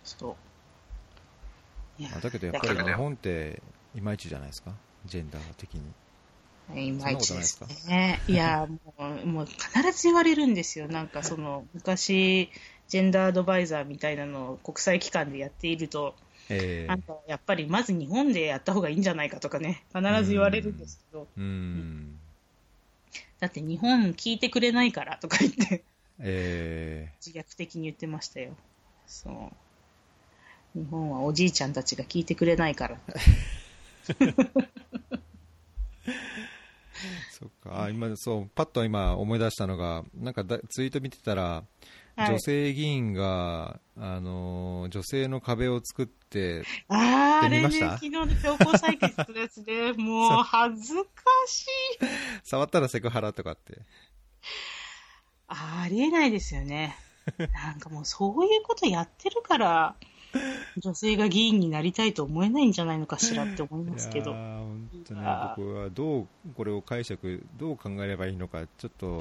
[0.05, 0.37] そ
[2.01, 2.23] う。
[2.23, 3.61] だけどやっぱり日本って
[3.95, 4.73] いまいちじゃないですか、
[5.05, 5.83] ジェンダー的に。
[6.77, 8.21] いまいちですね。
[8.29, 10.89] いや、もう、もう必ず言われるんですよ。
[10.89, 12.51] なんかその、昔、
[12.89, 16.14] ジェンダーアドバイザーみたいなのを国際機関でやっていると、
[16.51, 22.19] えなんかやっぱりまず日本でやった方がいいんじゃないかとかね、必ず言われるんですけど、ー、うん。
[23.41, 25.85] だって日本聞いてくれないからとか言って、
[26.19, 28.57] え自虐的に言ってましたよ。
[29.07, 29.35] そう。
[30.79, 32.99] 日本はおじいちゃんたちが聞いてくれないから。
[36.99, 37.84] ー、そっか。
[37.84, 49.92] あ、今、そう、パッと今思い出したのが、なんかだツイート見てたら、はい女性議員が、あのー女性の壁を作って、あー、あれね、昨日の強行採決ですね。
[50.03, 51.11] もう恥ずか
[51.46, 51.68] しい。
[52.42, 53.82] 触ったらセクハラとかって。
[55.46, 56.96] ありえないですよね。
[57.53, 59.94] なんかもうそういうことやってるから、
[60.76, 64.33] 女性が議員になりたいと思えないんじゃないのかしらって思いますけど。
[64.33, 69.18] いやー本当にあー僕はどうこれを解釈、どう考えればいいのか、ちょっと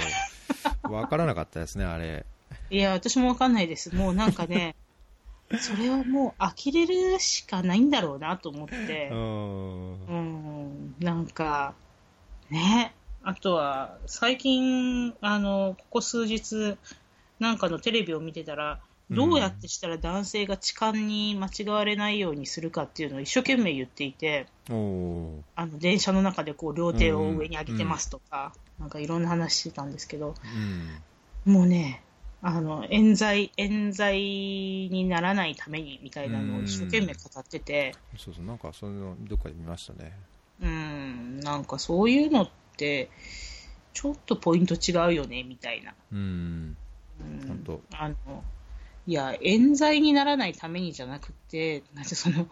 [0.84, 2.26] わからなかったですね、あれ。
[2.70, 3.96] いや、私もわかんないです。
[3.96, 4.76] もうなんかね、
[5.60, 9.16] それはもう呆れるしかないんだろうなと思ってう。
[9.16, 11.74] んうん、なんか、
[12.50, 12.94] ね。
[13.24, 16.78] あとは、最近、あの、ここ数日、
[17.40, 18.80] なんかのテレビを見てたら、
[19.10, 24.48] どうやってしたら男性が痴漢に間違われないようにするかっていうのを一生懸命言っていて、
[25.56, 30.36] あの、電車の中でこう、両手を上に上げてますとか、なんかいろんな話してたんですけど、
[31.46, 31.54] うん。
[31.54, 32.04] もうね、
[32.42, 40.14] あの、冤罪、冤罪にならないためにみたいなのを一生懸命語ってて、そうそう、なんかそういうのどっかで見ましたね。
[40.62, 43.10] うん、なんかそういうのって、
[43.94, 45.96] ちょっとポイント違うよね、みたいな。
[46.12, 46.78] うん、
[47.22, 47.48] うん。
[47.48, 48.44] 本当あの、
[49.08, 52.46] いや、冤罪にならないためにじゃなくて、なんてその、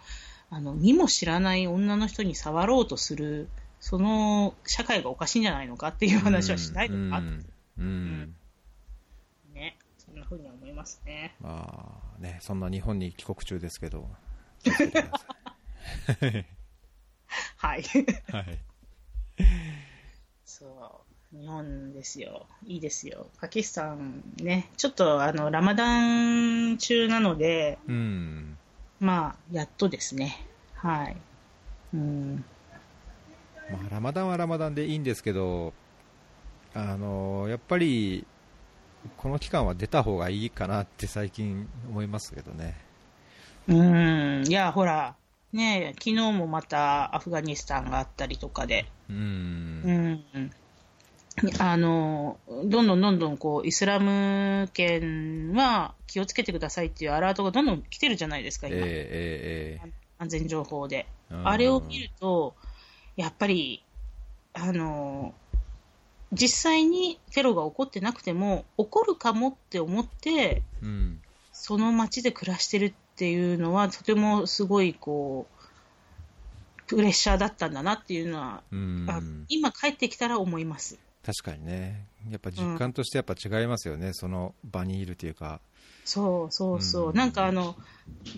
[0.49, 3.49] あの、見も知らない女の人に触ろうとする、
[3.81, 7.45] その社会がおかしいんじゃないのかっていう話はしないのかうん
[7.77, 8.35] うん
[9.53, 11.35] ね、そんな風には思いますね。
[11.41, 14.09] まあね、そんな日本に帰国中ですけど、
[14.63, 16.45] 気をつけてください
[17.57, 17.83] はい。
[18.31, 18.59] はい。
[20.45, 21.04] そう、
[21.41, 22.45] 日本ですよ。
[22.65, 23.27] いいですよ。
[23.39, 25.99] パキスタンね、ちょっとあの、ラマダ
[26.71, 28.57] ン中なので、うん。
[28.99, 30.47] まあ、やっとですね。
[30.75, 31.17] はい。
[31.93, 32.45] うん。
[33.69, 35.73] まあ、ラマダンはラマダンでいいんですけど、
[36.73, 38.25] あのやっぱり、
[39.17, 42.75] この期間は出た方がいいかなって最近思いますけどね。
[43.67, 44.43] うん。
[44.47, 45.15] いや、ほら、
[45.51, 49.13] ね昨日もまたアフガニスタンがあったりとかで、う。
[49.13, 50.51] うんん。
[51.59, 58.85] あの、どんどんどんどんこう、イスラム圏は気をつけてくださいっていうアラートがどんどん来てるじゃないですか、ええ今。
[58.87, 61.07] ええ安全情報で。
[61.29, 62.55] ええあれを見ると、
[63.17, 63.83] やっぱり、
[64.53, 65.33] あの、
[66.31, 71.21] 実際にテロが起こってなくても、起こるかもって思って、うん。
[71.51, 75.55] その街で暮らしてるっていうのは、とてもすごい、こう、
[76.87, 79.05] プレッシャーだったんだなっていうのは、うん。
[79.09, 80.97] あ今帰ってきたら思います。
[81.25, 82.05] 確かにね。
[82.29, 85.59] やっぱ実感としてやっぱ違いますよね、その場にいるというか。
[86.03, 87.09] そうそうそう。
[87.09, 87.75] うんなんかあの、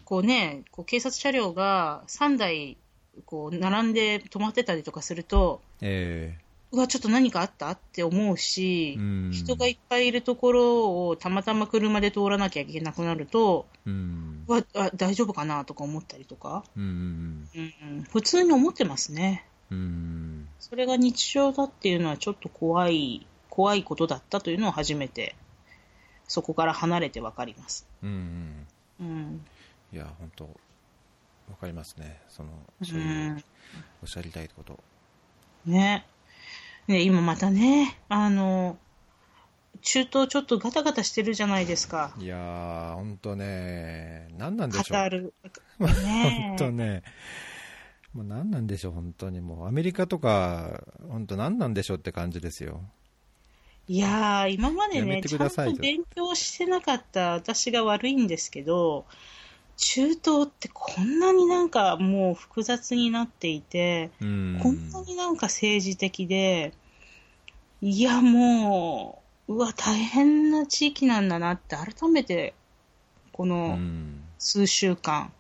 [0.05, 2.77] こうね、こう警察車両が3台、
[3.25, 6.37] こう、並んで止まってたりとかすると、え
[6.71, 9.31] うわ、ちょっと何かあったって思うえし、うん。
[9.31, 14.43] 人がいっぱいいるところをたまたま車で通らなきゃいけなくなると、うん。
[14.47, 17.49] うわあ大丈夫かなとか思ったりとか、うん。
[17.55, 19.46] うんうん、普通に思ってますね。
[19.71, 20.47] うん。
[20.59, 25.35] それが日常だっていうのはちょっと怖い、怖いことだったというのを初めて、
[26.27, 27.87] そこから離れてわかります。
[28.03, 28.67] うん。
[28.99, 29.45] うん。
[29.93, 32.19] いや、本当わかりますね。
[32.29, 32.49] その、
[32.81, 33.43] うそういうん
[34.01, 34.79] おっしゃりたいこと。
[35.65, 36.05] ね。
[36.87, 38.77] ね、今またね、あの、
[39.81, 42.13] 中東ちょっとガタガタしてるじゃないですか。
[42.17, 44.97] いやー、本当ね、何なんでカしょう。
[44.97, 45.33] タール。
[45.79, 47.03] 本ね当ね、
[48.17, 49.41] もう何なんでしょう、本当に。
[49.41, 52.81] もう、アメリカとか、本当何なんでしょうって感じですよ。
[53.87, 55.81] いやー、今までね、ちゃんとと。
[55.81, 59.05] 勉強してなかった私が悪いんですけど、
[59.77, 64.57] 中東ってこんなになんかもう複雑になっていて、うん。
[64.61, 66.73] こんなになんか政治的で、
[67.81, 72.53] いやもう、うわ、大変な地域なんだなって改めて、
[73.33, 74.23] こうのん。
[74.39, 75.31] 数週間、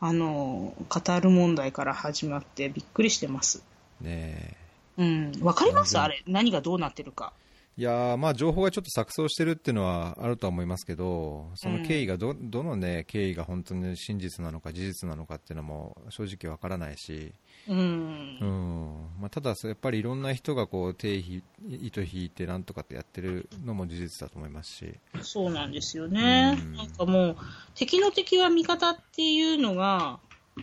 [0.00, 3.62] あの、カタール問題から始まってびっくりしてます。
[4.00, 4.56] ね
[4.96, 5.32] うん。
[5.40, 5.98] わかります？
[5.98, 6.22] あれ。
[6.26, 7.32] 何がどうなってるか。
[7.76, 17.32] いやーまあ情報がちょっと錯綜してるっていうのはあるとは思いますけど、その経緯がど,、どの、ね、経緯が本当に真実なのか事実なのかっていうのも正直わからないし、
[17.68, 17.72] う。
[17.72, 26.56] うんんまあ、ただ、やっぱりいろんな人がこう手ひ糸引いてなんとかってやってるのも事実だと思いますし、そうなんですよね。
[26.60, 27.36] うんなんかもう、
[27.74, 30.18] 敵の敵は味方っていうのが、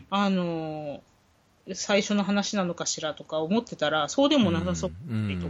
[0.09, 1.01] あの、
[1.73, 4.91] 最初の話なのかしらとか思ってたら、そうでもなさそう。
[5.09, 5.47] うんりと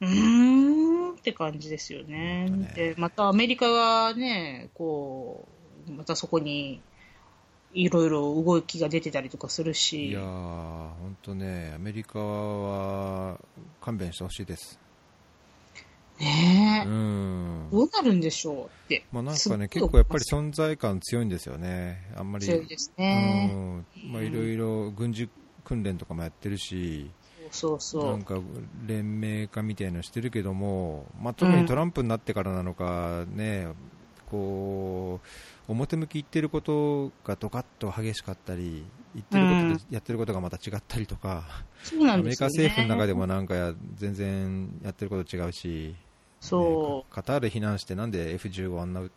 [0.00, 2.48] うーんって感じですよね。
[2.48, 5.46] ねで、またアメリカがね、こ
[5.88, 6.80] う、またそこに、
[7.72, 13.38] いろいろ動きが出てたりとかするいしやー、、本当ね、アメリカは
[13.80, 14.78] 勘弁してほしいです。
[16.18, 17.68] ねえ、うん。
[17.70, 19.04] どうなるんでしょうって。
[19.12, 23.50] まあ、なんかね、結構やっぱり存在感強いんですよね、あんまり、強いですね。
[23.52, 23.86] うん。
[24.12, 25.28] まあ、いろいろ軍事
[25.64, 27.10] 訓練とかもやってるし、
[27.50, 28.04] そうそう。
[28.04, 28.40] なんか
[28.86, 33.68] 連盟化みたいなのしてるけども、まあ、特にトランプになってからなのか、ね、
[34.30, 35.20] こ
[35.68, 41.44] う表向き言ってることがドカッと激しかったり、言ってることとやってることがまた違ったりとか、
[41.82, 42.46] そうなアメリカ。
[42.46, 45.94] 政府の中でもなんかや全然やってること違うし、
[46.40, 49.10] そねカタール避難してなんで F15 あんな売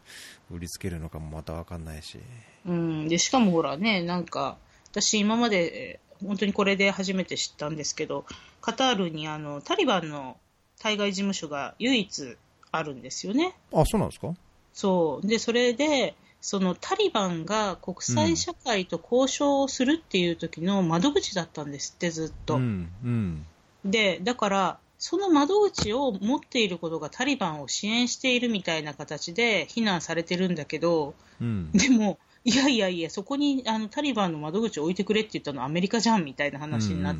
[0.60, 2.20] りつけるのかもまた分かんないし、
[2.66, 2.72] う。
[2.72, 3.08] うん。
[3.08, 4.58] で、しかもほらね、なんか、
[4.92, 8.24] 私今まで、えー本当にこれで初めて知ったんですけど、
[8.62, 10.38] カタールにあの、タリバンの
[10.80, 12.38] 対外事務所が唯一
[12.72, 13.54] あるんですよね。
[13.74, 14.34] あそうなんですか？
[14.74, 15.28] そう。
[15.28, 22.56] で、それで、そのタリバンが国際社会と交渉をするっていう時の窓口だったんですって、ずっと。
[22.56, 23.46] うんうん
[23.86, 37.18] で、だから、その窓口を持っていることがタリバンを支援しているみたいな形で非難されてるんだけど、うんでも、いやいやいや、そこにあのタリバンの窓口を置いてくれって言ったのはアメリカじゃんみたいな話になっ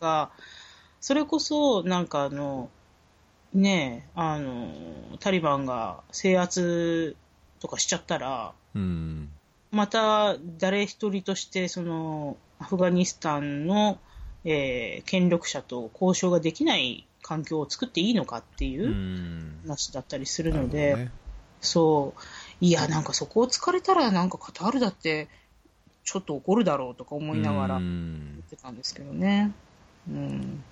[0.00, 0.30] た、
[1.00, 2.70] それこそ、なんかあの、
[3.54, 7.16] ねえ、あの、タリバンが制圧
[7.60, 9.28] とかしちゃったら、うん。
[9.70, 13.98] また誰一人として、その、アフガニスタンの、
[14.44, 19.60] えー権力者と交渉ができない環境を作っていいのかっていううん。
[19.64, 21.10] 話だったりするので、なるほどね。
[21.60, 22.20] そう、
[22.60, 25.28] いや、なんかそこを突かれたら、なんかカタールだって、
[26.04, 29.52] ちょっと怒るだろうとか思いながらう言んってたんですけどね。
[30.08, 30.64] うん。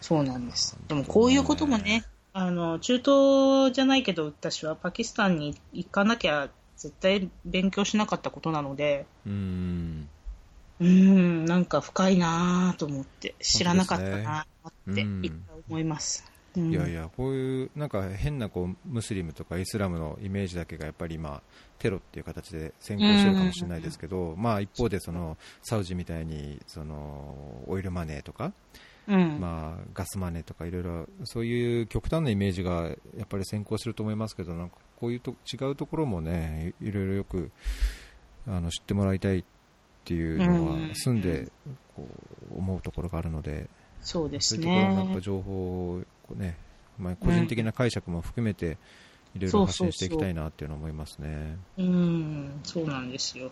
[0.00, 0.78] そうなんです。
[0.88, 10.08] でもこういうこともね、あの、中東じゃないけど、私はパキスタンに行かなきゃ絶対勉強しなかったことなので、うん
[10.80, 15.06] うん、なんか深いなぁと思って、知らなかったなぁって
[15.68, 16.24] 思います。
[16.24, 21.40] うんいやいや、こういうなんか変なこうムスリムとかイスラムのイメージだけがやっぱり今、
[21.78, 28.52] テロっていう形で先行してるかもしれないですけど、まあ一方でそのサウジみたいにそのオイルマネーとか、
[29.08, 29.40] うん。
[29.40, 37.50] まあ、ガスマネーとかいろいろそういう極端なイメージがやっぱり先行すると思いますけどなんかこういうと違うところもねいいろいろよく
[38.46, 39.44] あの知ってもらいたいっ
[40.04, 41.48] ていうのはうん住んで
[41.96, 42.06] こ
[42.52, 43.68] う思うところがあるので、
[44.00, 45.20] そうですそういうところのやっねぱ。
[45.20, 46.56] 情報をこう、ね
[46.98, 48.78] まあ、個人的な解釈も含めて
[49.34, 51.58] いろいろ発信していきたいなっていうのは思いますね。
[51.76, 53.50] うん、そうなんですよ。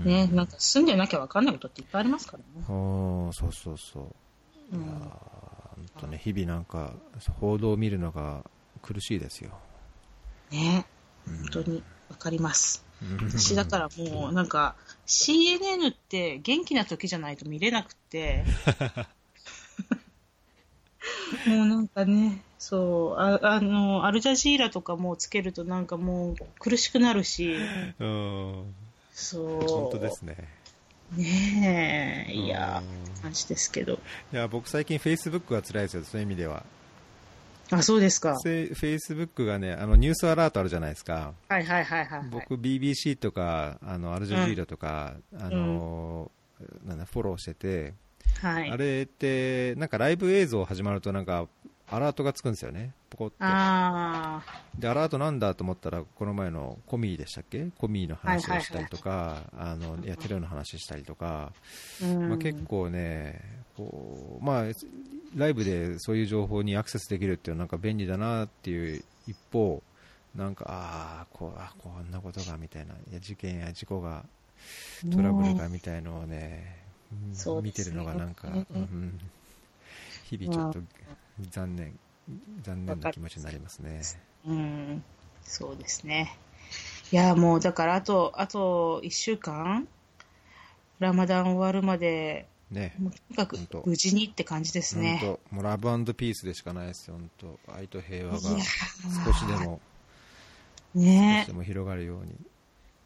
[0.00, 2.44] うんね、なんか住んでなきゃ分かんないことっていっぱいありますからね。
[2.60, 4.14] ああそうそうそう
[4.72, 5.12] うん、本
[6.00, 6.94] 当ね日々なんか
[7.40, 8.44] 報道を見るのが
[8.80, 9.50] 苦しいですよ。
[10.50, 10.86] ね、
[11.26, 12.84] うん本当に分かります。
[13.02, 14.74] うん私だからもうなんか
[15.06, 18.44] CNN って元気な時じゃないと見れなくて、
[21.46, 27.56] もうなんかね、そう、ああの、アルジャジーラとかもつけるとなんかもう苦しくなるし、
[27.98, 28.74] うん
[29.12, 29.66] そう。
[29.66, 30.36] 本当ですね。
[31.16, 32.82] ねえ、いや
[33.22, 33.94] 感じですけど。
[34.32, 36.64] いや僕最近フェイスブックが辛いですよそういう意味では
[37.70, 38.36] あ、そうですか。
[38.42, 42.28] フェイスブックがねあのニュースアラートあるじゃないですかはいはいはいはい、はい。
[42.30, 46.30] 僕 BBC とかあのアルジャジーラとか、あの
[46.84, 47.94] なんだフォローしてて、
[48.40, 48.70] はい。
[48.70, 51.46] あれってなんかライブ映像始まるとなんか
[51.92, 52.92] アラートがつくんですよね。
[53.10, 53.36] ポコッと。
[53.40, 54.42] あ
[54.78, 57.66] でアラートなんだと思ったらこの前のコミーでしたっけ？
[57.78, 61.52] コミーの話をしたりとか、あのいやテロの話したりとか、
[62.28, 63.40] まあ、結構ね
[63.76, 64.64] こう、まあ、
[65.36, 69.82] ライブでそういう情報にアクセスできるっていうのはなんか便利だなっていう一方
[70.34, 74.24] なんか、ああ、こう、あこんなことがみたいな、いや事件や事故が、
[75.10, 76.78] トラブルがみたいのをね、
[77.10, 77.60] ね。
[77.62, 79.20] 見てるのがなんか、うんうん
[80.24, 80.78] 日々ちょっと
[81.50, 81.98] 残念、
[82.62, 84.02] 残念な気持ちになりますね。
[84.46, 85.04] うん、
[85.42, 86.36] そうですね。
[87.10, 89.86] いや、もうだからあと、あと1週間、
[90.98, 92.94] ラマダン終わるまで、ね。
[92.98, 95.20] もうとにかく無事にって感じですね。
[95.50, 97.30] もうラブピースでしかないですよ、本
[97.66, 99.80] 当愛と平和が少しでも、
[100.94, 102.34] 少ねしでも広がるように。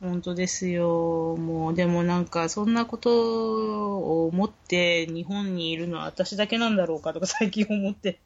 [0.01, 1.37] 本当ですよ。
[1.39, 8.19] もう、でもなんか、そんなことを思って日本にいるのは私だけなんだろうかとか最近思って。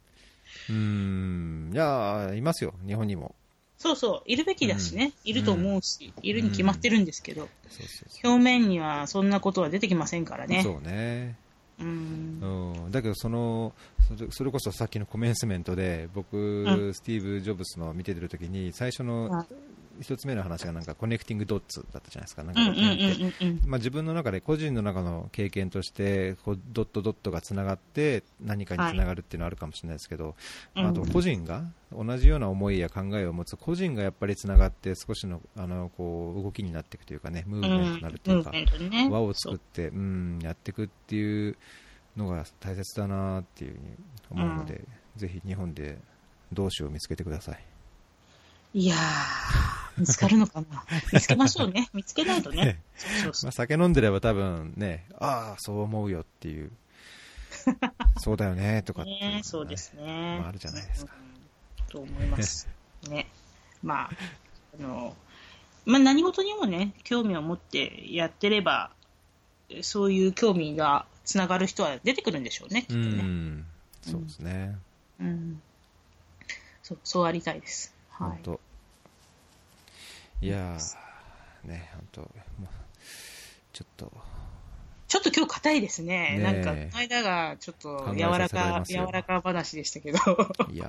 [0.68, 3.34] うーん、いや、いますよ、日本にも。
[3.78, 5.12] そうそう、いるべきだしね。
[5.24, 10.62] いると思うし、いるに決まってるんですけど、そうそうそう表面にはそんなことは出てきませんからね。
[10.62, 11.36] そうね。
[11.80, 12.74] うん。
[12.84, 13.72] うん、だけどその
[14.16, 19.46] それそれこそさっきのコメンスメントで僕、うんスティーブ・ジョブズの見てるときに最初はの
[20.00, 22.42] い一つ目の話がなんかコネクティング・ドッツだったじゃないですか。
[22.42, 22.60] なんか。
[23.66, 30.34] まあ、自分の中で個人の中の経験としてこうドットドットがつながって何かにつながるっていうのはあるかもしれないですけど、
[30.76, 38.52] うんまあ、あと個人が同じような思いや考えを持つ個人がやっぱりつながって少しのあのこう動きになっていくというかねムーブメントになるというか、
[39.10, 41.56] 輪を作ってうんやっていくっていう
[42.16, 44.84] のが大切だなっていうふうに思うので、
[45.16, 45.98] ぜひ日本で
[46.52, 47.64] 同志を見つけてください。
[48.72, 48.98] いやー、
[49.98, 50.84] 見つかるのかな？
[51.12, 51.88] 見つけましょうね。
[51.92, 52.80] 見つけないとね。
[52.96, 56.70] そうそうそまあ、酒飲んでれば多分ね、ああ、そう思うよっていう、
[58.18, 59.04] そうだよねとかう。
[59.04, 60.38] っていうねねそうですね。
[60.40, 61.86] まああるじゃないですかうん。
[61.86, 62.68] と思います。
[63.08, 63.26] ね。
[63.82, 64.10] まあ、
[64.78, 65.16] あの、
[65.86, 68.90] まあ何事にもね、興味を持ってやってれば、
[69.82, 73.22] そういう興味がつながる人は出てくるんでしょうね、きっうとね。
[73.22, 73.66] ん、
[74.02, 74.76] そうですね。
[75.20, 75.62] うん。
[76.82, 77.94] そう、そうありたいです。
[78.10, 78.42] はい。
[80.42, 82.66] いやー、ね、本当、もう
[83.72, 84.12] ちょっと、
[85.06, 86.38] ちょっと今日硬いですね。
[86.38, 90.18] ねえなんか、この間がちょっと柔らか、柔らか話でしたけど。
[90.72, 90.86] いや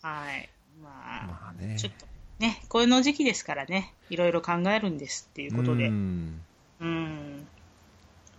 [0.00, 0.48] はい。
[0.82, 1.76] まー、あ、まあね。
[1.78, 2.06] ちょっと
[2.38, 6.42] ね、この時期ですからね、いろいろ考えるんですっていうことで、ううん、
[6.80, 7.46] ん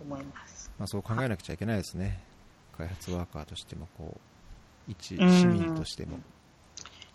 [0.00, 0.72] 思います。
[0.78, 2.20] まあ、そう考えなくちゃいけないですね。
[2.76, 4.16] 開発ワーカーとしても、こ
[4.88, 6.18] う、一うん市民としても。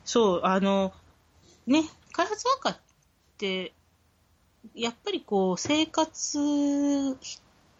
[0.06, 0.94] そう、あの、
[1.68, 2.78] ね、開発ワーカーっ
[3.38, 3.74] て、
[4.76, 7.18] やっぱりこう、生活、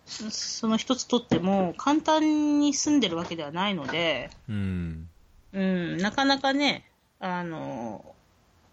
[0.06, 5.10] その一つとっても、簡単に住んでるわけではないので、うん。
[5.54, 6.86] うん、なかなかね、
[7.20, 8.16] あの、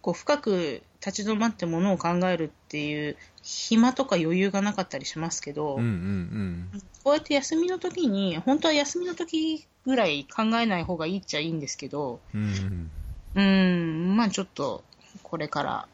[0.00, 6.70] こう深く立ち止まってものを考えるっていう暇とか余裕がなかったりしますけど、うんうん
[7.02, 12.90] こうやって休みの時に、本当は休みの時ぐらい考えない方がいいっちゃいいんですけど、うん。
[13.34, 13.44] うん。
[13.44, 14.84] うん、まあちょっと、
[15.30, 15.88] これから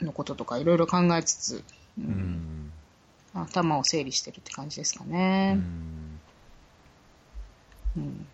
[0.00, 1.64] のこととかいろいろ考えつつ、
[1.98, 2.72] ううんん。
[3.34, 5.52] 頭を整理してるって感じですかうね。
[5.54, 6.20] ん。
[7.96, 8.26] うん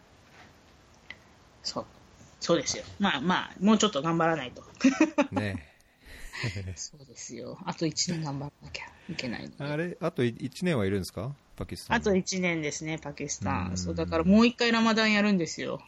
[1.62, 1.84] そう。
[2.40, 2.84] そうですよ。
[2.98, 4.62] まあまあ、もうちょっと頑張らないと。
[5.34, 5.56] ね。
[6.76, 7.58] そうですよ。
[7.66, 9.50] あと1年頑張らなきゃいけない。
[9.58, 11.32] あれ、あと1年はいるんですか？
[11.56, 11.96] パキスタン。
[11.98, 13.76] あと1年ですね、パキスタうんン。
[13.76, 15.82] そう、だからもう一回ラマダンやるんですよ。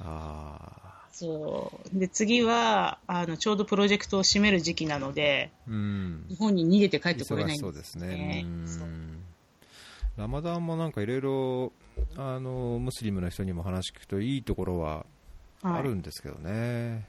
[0.00, 0.89] あ
[1.20, 1.98] そう。
[1.98, 5.72] で、次は、あの、ちょうどプロジェクトを締める時期なので、ー。
[5.72, 6.24] うん。
[6.30, 8.06] 日本に逃げて帰ってこれないんですね。
[8.06, 8.88] ねうんそう
[10.16, 11.72] ラマダンもなんかいろいろ、
[12.16, 15.06] あの、ムスリムの人にも話聞くといいところは
[15.62, 17.06] あはいるんですけどね。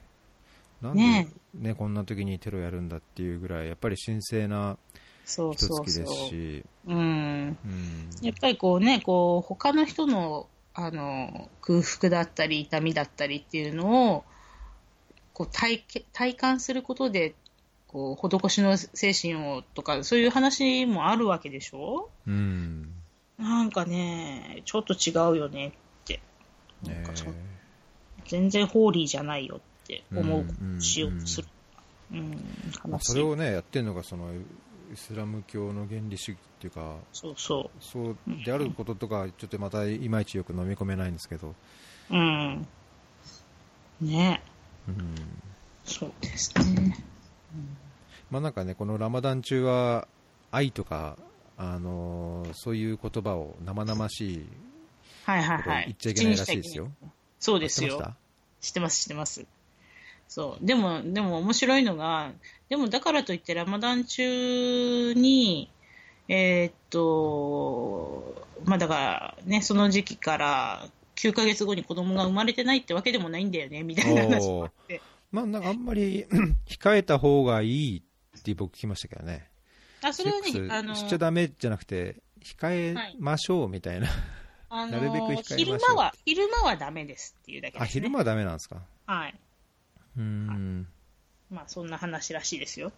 [0.80, 4.76] なんでねねこんな時にテロやるんだっていうぐらい、やっぱり神聖な
[5.24, 6.14] そう一そうそう月です。
[6.28, 6.64] し。
[8.22, 14.24] やっぱりこうね、こう、他の人の、あの、空腹だったり、痛みだったりっていうのを、
[15.34, 17.34] こう体け、体感することで、
[17.88, 22.08] こう、施しの精神をとか、そういう話もあるわけでしょ？
[22.26, 22.90] うん。
[23.38, 25.72] なんかね、ちょっと違うよねっ
[26.04, 26.20] て。
[26.82, 27.34] なんねかそう
[28.26, 31.48] 全然ホーリーじゃないよって思ううんうんしようとする。
[32.12, 32.30] うん、
[32.88, 34.30] まあ、悲しいそれをね、やってるのがその
[34.92, 41.54] イスラム教の原理主義っていうか、そうそそうであることとか、ちょっとまたいまいちよく飲み込めないんですけど、
[42.10, 42.14] う。
[42.14, 42.66] うん。
[44.00, 44.42] ね
[44.88, 45.14] うん。
[45.84, 46.96] そうですね。
[48.30, 50.06] まあなんかね、このラマダン中は
[50.50, 51.16] 愛とか、
[51.56, 54.46] あのーそういう言葉を生々しい
[55.24, 55.84] はいはいい。
[55.86, 56.90] 言っちゃいけないらしいですよ。
[57.38, 58.14] そうですよ。
[58.60, 59.46] 知ってます、知ってます。
[60.32, 60.66] そう。
[60.66, 62.32] でも、でも面白いのが、
[62.70, 65.68] でもだからといってラマダン中に、
[66.26, 75.02] えーっと、まあだからね、その時期から9ヶ月後に子供が生まれてないってわけでもないんだよね、みたいな話もあって。
[75.30, 76.24] まあ、なんかあんまり
[76.66, 78.02] 控えた方がいい
[78.38, 79.50] って僕聞きましたけどね。
[80.02, 84.08] あ、それはねあの、しちゃダメじゃなくて、控えましょうみたいな。
[84.70, 87.90] あのなるべく控えましょう昼間は、昼間はダメですっていうだけです、あ、ね。
[87.90, 88.80] 昼間はダメなんですか？
[89.04, 89.34] はい。
[90.16, 90.86] うーん。
[91.50, 92.92] まあ、そんな話らしいですよ。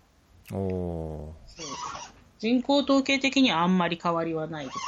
[0.52, 0.58] おー。
[0.58, 1.66] そう
[2.38, 4.78] 人口統計的にはあんまり変わりはないとこ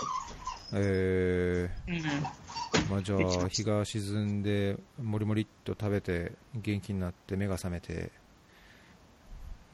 [0.75, 1.95] えろ。
[1.95, 2.01] うん。
[2.01, 8.11] ー、まあじゃあ、日が沈んで、もりもりっと食べて、元気になって、目が覚めて、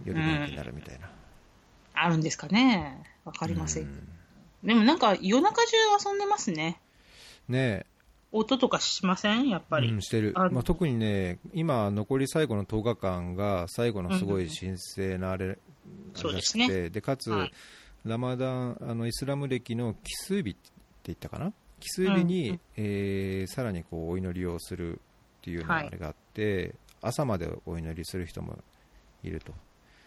[0.04, 1.10] 夜元気になるみたいな。
[1.94, 3.02] あるんですかね。
[3.24, 3.82] わかりません。
[3.84, 4.08] うん
[4.62, 5.76] でもなんか夜中中
[6.08, 6.80] 遊んでますね。
[7.48, 7.84] ね
[8.32, 9.48] 音とかしません？
[9.48, 9.90] やっぱり。
[9.90, 15.58] うん、してる、あまあ、特にね、今、残り最後の10日間が最後のすごい神聖なあれ,、
[16.14, 16.66] そうですね。
[16.68, 17.52] てでかつ、はい。
[18.04, 20.58] ラマダンあのイスラム歴の奇数日って
[21.04, 22.60] 言ったかな、奇数日に、うんうん。
[22.76, 24.98] えーさらにこうお祈りをするっ
[25.42, 25.86] ていうようなはい。
[25.86, 28.58] あれがあって、朝までお祈りする人も
[29.22, 29.52] いると。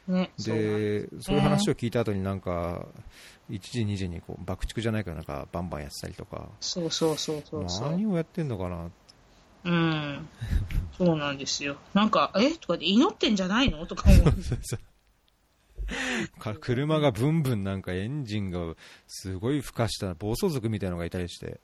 [0.07, 0.31] ね。
[0.37, 2.85] でそういう話を聞いた後になんか
[3.49, 7.91] 1時、2時にこう爆竹じゃないからなんかバンバンやってたりとかそうそうそうそうそう。
[7.91, 8.89] 何をやってんのかな
[9.65, 10.27] うん。
[10.97, 11.77] そうなんですよ。
[11.93, 12.51] なんか、え？
[12.51, 13.85] とかで祈ってんじゃないの？
[13.87, 14.21] とか思
[16.53, 16.59] う。
[16.59, 18.75] 車がブンブンなんかエンジンが
[19.07, 21.59] すごいふかした暴走族みたいなのがいたりして、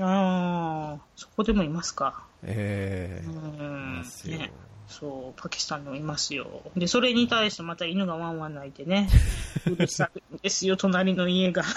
[0.00, 2.24] ああ、そこでもいますか。
[2.42, 4.28] えうえいんます。
[4.30, 4.52] よ、ね。
[4.88, 6.62] そう、パキスタンにもいますよ。
[6.76, 9.08] で、それに対してまた犬がワンワン鳴いてね。
[9.66, 11.64] うるさいんですよ、隣の家が。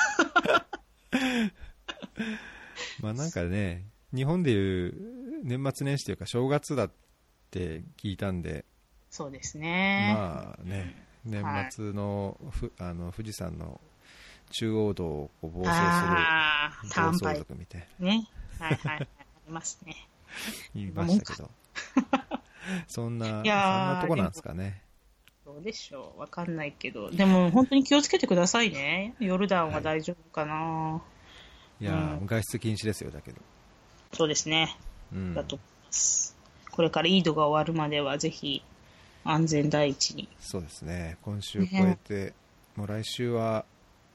[3.00, 4.94] まあなんかね、日本でいう
[5.44, 6.92] 年末年始というか正月だっ
[7.52, 8.66] て聞いたんで、
[9.10, 10.14] そうですね。
[10.16, 13.80] まあね、年末の,、ふあの富士山の
[14.52, 15.76] 中央道をこう暴走
[16.86, 18.28] する暴走族みたいプね。
[18.60, 18.98] はいはい。
[18.98, 19.04] あ
[19.48, 20.08] りますね。
[20.74, 21.52] な 言いましたけど、
[22.88, 24.82] そんな、そんなとこなんですかね。
[25.46, 26.20] どうでしょう。
[26.20, 27.10] わかんないけど。
[27.10, 29.16] でも、本当に気をつけてくださいね。
[29.20, 31.02] ヨルダンは大丈夫かな、
[31.80, 33.42] いやー、うん外出禁止ですよ、だけど。
[34.14, 34.78] そうですね。
[35.14, 36.36] うんだと思います。
[36.72, 38.64] これからイードが終わるまでは、ぜひ、
[39.24, 40.30] 安全第一に。
[40.40, 42.34] そうですね、今週超えて、
[42.76, 43.66] もう来週は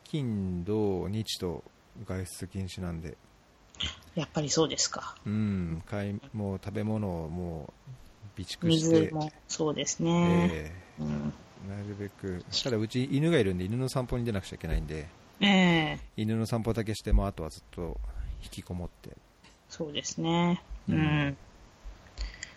[0.05, 1.64] 金、土、日と
[2.07, 3.16] 外出禁止なんで、
[4.14, 5.16] やっぱりそうですか。
[5.26, 7.90] うん、買いもう食べ物をもう
[8.37, 10.51] 備蓄して水、もそうですね。
[10.53, 11.11] えうん、ー
[11.68, 15.07] なるべく、ただうち犬がいるんで、犬の散歩に出なくちゃいけないんで、
[15.41, 18.01] ええ犬の散歩だけしても、あとはずっと
[18.43, 19.16] 引きこもって、
[19.68, 20.62] そうですね。
[20.89, 20.93] う。
[20.93, 21.37] うん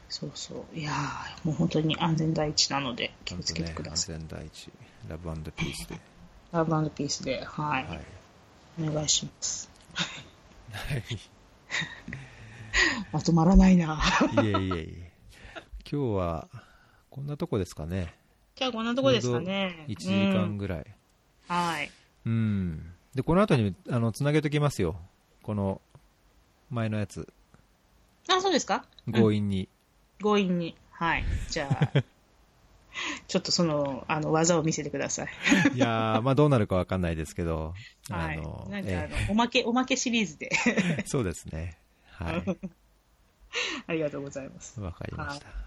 [0.08, 0.78] そうそう。
[0.78, 4.18] いやーもう本当に安全第一なので、気をつけてくだ安さい。
[4.18, 4.72] 全第一、
[5.10, 6.00] ラブピースで、
[6.54, 8.06] ラブピースで、はい、はい。
[8.82, 9.70] お願いします。
[10.72, 11.04] はい
[13.12, 14.02] まとまらないな。
[14.44, 15.15] いえいえいえ。
[15.90, 16.48] 今日は、
[17.10, 18.14] こんなとこですかね。
[18.56, 19.86] じゃあこんなとこですかね。
[19.88, 20.86] 1時間うんぐらい。
[21.48, 21.92] はい。
[22.26, 22.94] うん。
[23.14, 25.00] で、この後に、あの、つなげときますよ。
[25.44, 25.82] この、
[26.72, 27.32] 前のやつ、
[28.28, 28.86] あ、そうですか？
[29.14, 29.70] 強引に。
[30.20, 30.76] 強引に。
[30.90, 31.24] はい。
[31.50, 32.04] じゃあ、
[33.28, 35.28] ちょっとその、あの、技を見せてください。
[35.76, 37.76] いやー、まあどうなるかわかんないですけど、
[38.10, 38.38] はい。
[38.40, 40.50] あの、なんか、えあの、おまけ、おまけシリーズで。
[40.66, 41.78] えそうですね。
[42.12, 42.44] はい。
[43.88, 44.82] ありがとうございます。
[44.82, 45.65] わかりました。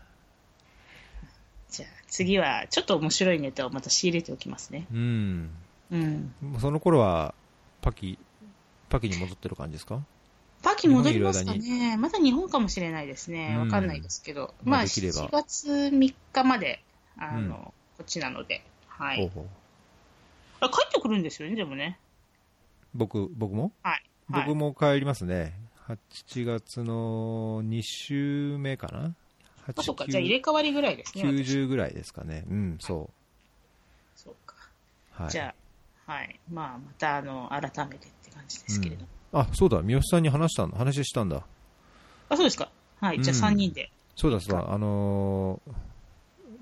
[1.70, 4.86] じゃあ、次は、ちょっと面白いネタをまた仕入れておきますね。
[4.92, 5.50] うん。
[5.90, 6.34] うん。
[6.60, 7.34] その頃は、
[7.82, 8.18] パキ、
[8.88, 10.00] パキに戻ってる感じですか？
[10.62, 11.96] パキ戻りますか日ね。
[11.96, 13.52] まだ日本かもしれないですね。
[13.56, 14.54] うんわかんないですけど。
[14.64, 16.82] まあ、まあできれば4月3日まで、
[17.16, 17.72] あの、うんこ
[18.02, 18.64] っちなので。
[18.88, 19.28] はい。
[19.34, 19.48] ほう
[20.60, 21.98] 帰ってくるんですよね、でもね。
[22.94, 23.72] 僕、僕も？
[23.82, 24.02] はい。
[24.32, 25.54] はい僕も帰りますね。
[25.88, 29.14] 8月の2週目かな？
[29.76, 30.04] あ、そうか。
[30.04, 31.24] 8じゃあ入れ替わりぐらいですね。
[31.24, 32.44] 私90ぐらいですかね。
[32.48, 33.10] うん、そ
[34.16, 34.54] そうか。
[35.18, 35.22] う。
[35.22, 35.30] はい。
[35.30, 35.54] じゃ
[36.06, 36.40] あ、はい。
[36.50, 39.04] まあ、また、あの、改めてって感じですけれど。
[39.32, 41.44] あ、そうだ、三好さんに話したんだ、話したんだ。
[42.28, 42.70] あ、そうですか。
[43.00, 43.22] はい。
[43.22, 43.90] じゃあうん3人で。
[44.16, 45.72] そうだ、そうだ、あのー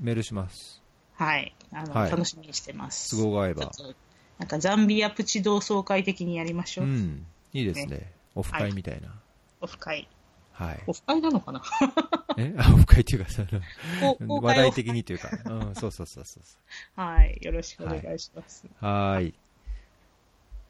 [0.01, 0.83] メールします。
[1.15, 1.55] はい。
[1.73, 3.17] あの、はい楽しみにしてます。
[3.17, 3.71] 都合が合えば。
[4.39, 6.87] なんか、ザンビアプチ同窓会的にやりましょう。
[6.87, 8.13] うん、いいですね。
[8.35, 9.09] オフ会みたいな。
[9.63, 10.09] オフ会。
[10.59, 10.83] はい。
[10.87, 11.61] オフ会なのかな？
[12.39, 12.55] え？
[12.59, 13.43] あ、オフ会っていうか、そ
[14.27, 16.43] 話題的にというか、うん、そうそうそうそう。
[16.99, 17.39] はい。
[17.43, 18.65] よろしくお願いします。
[18.81, 19.35] はーい。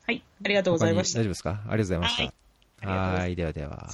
[0.06, 0.24] はい。
[0.44, 1.22] ありがとうございました大。
[1.22, 1.50] 丈夫ですか？
[1.50, 2.22] ありがとうございました。
[2.24, 2.32] はい
[2.86, 3.88] はーい、ではでは。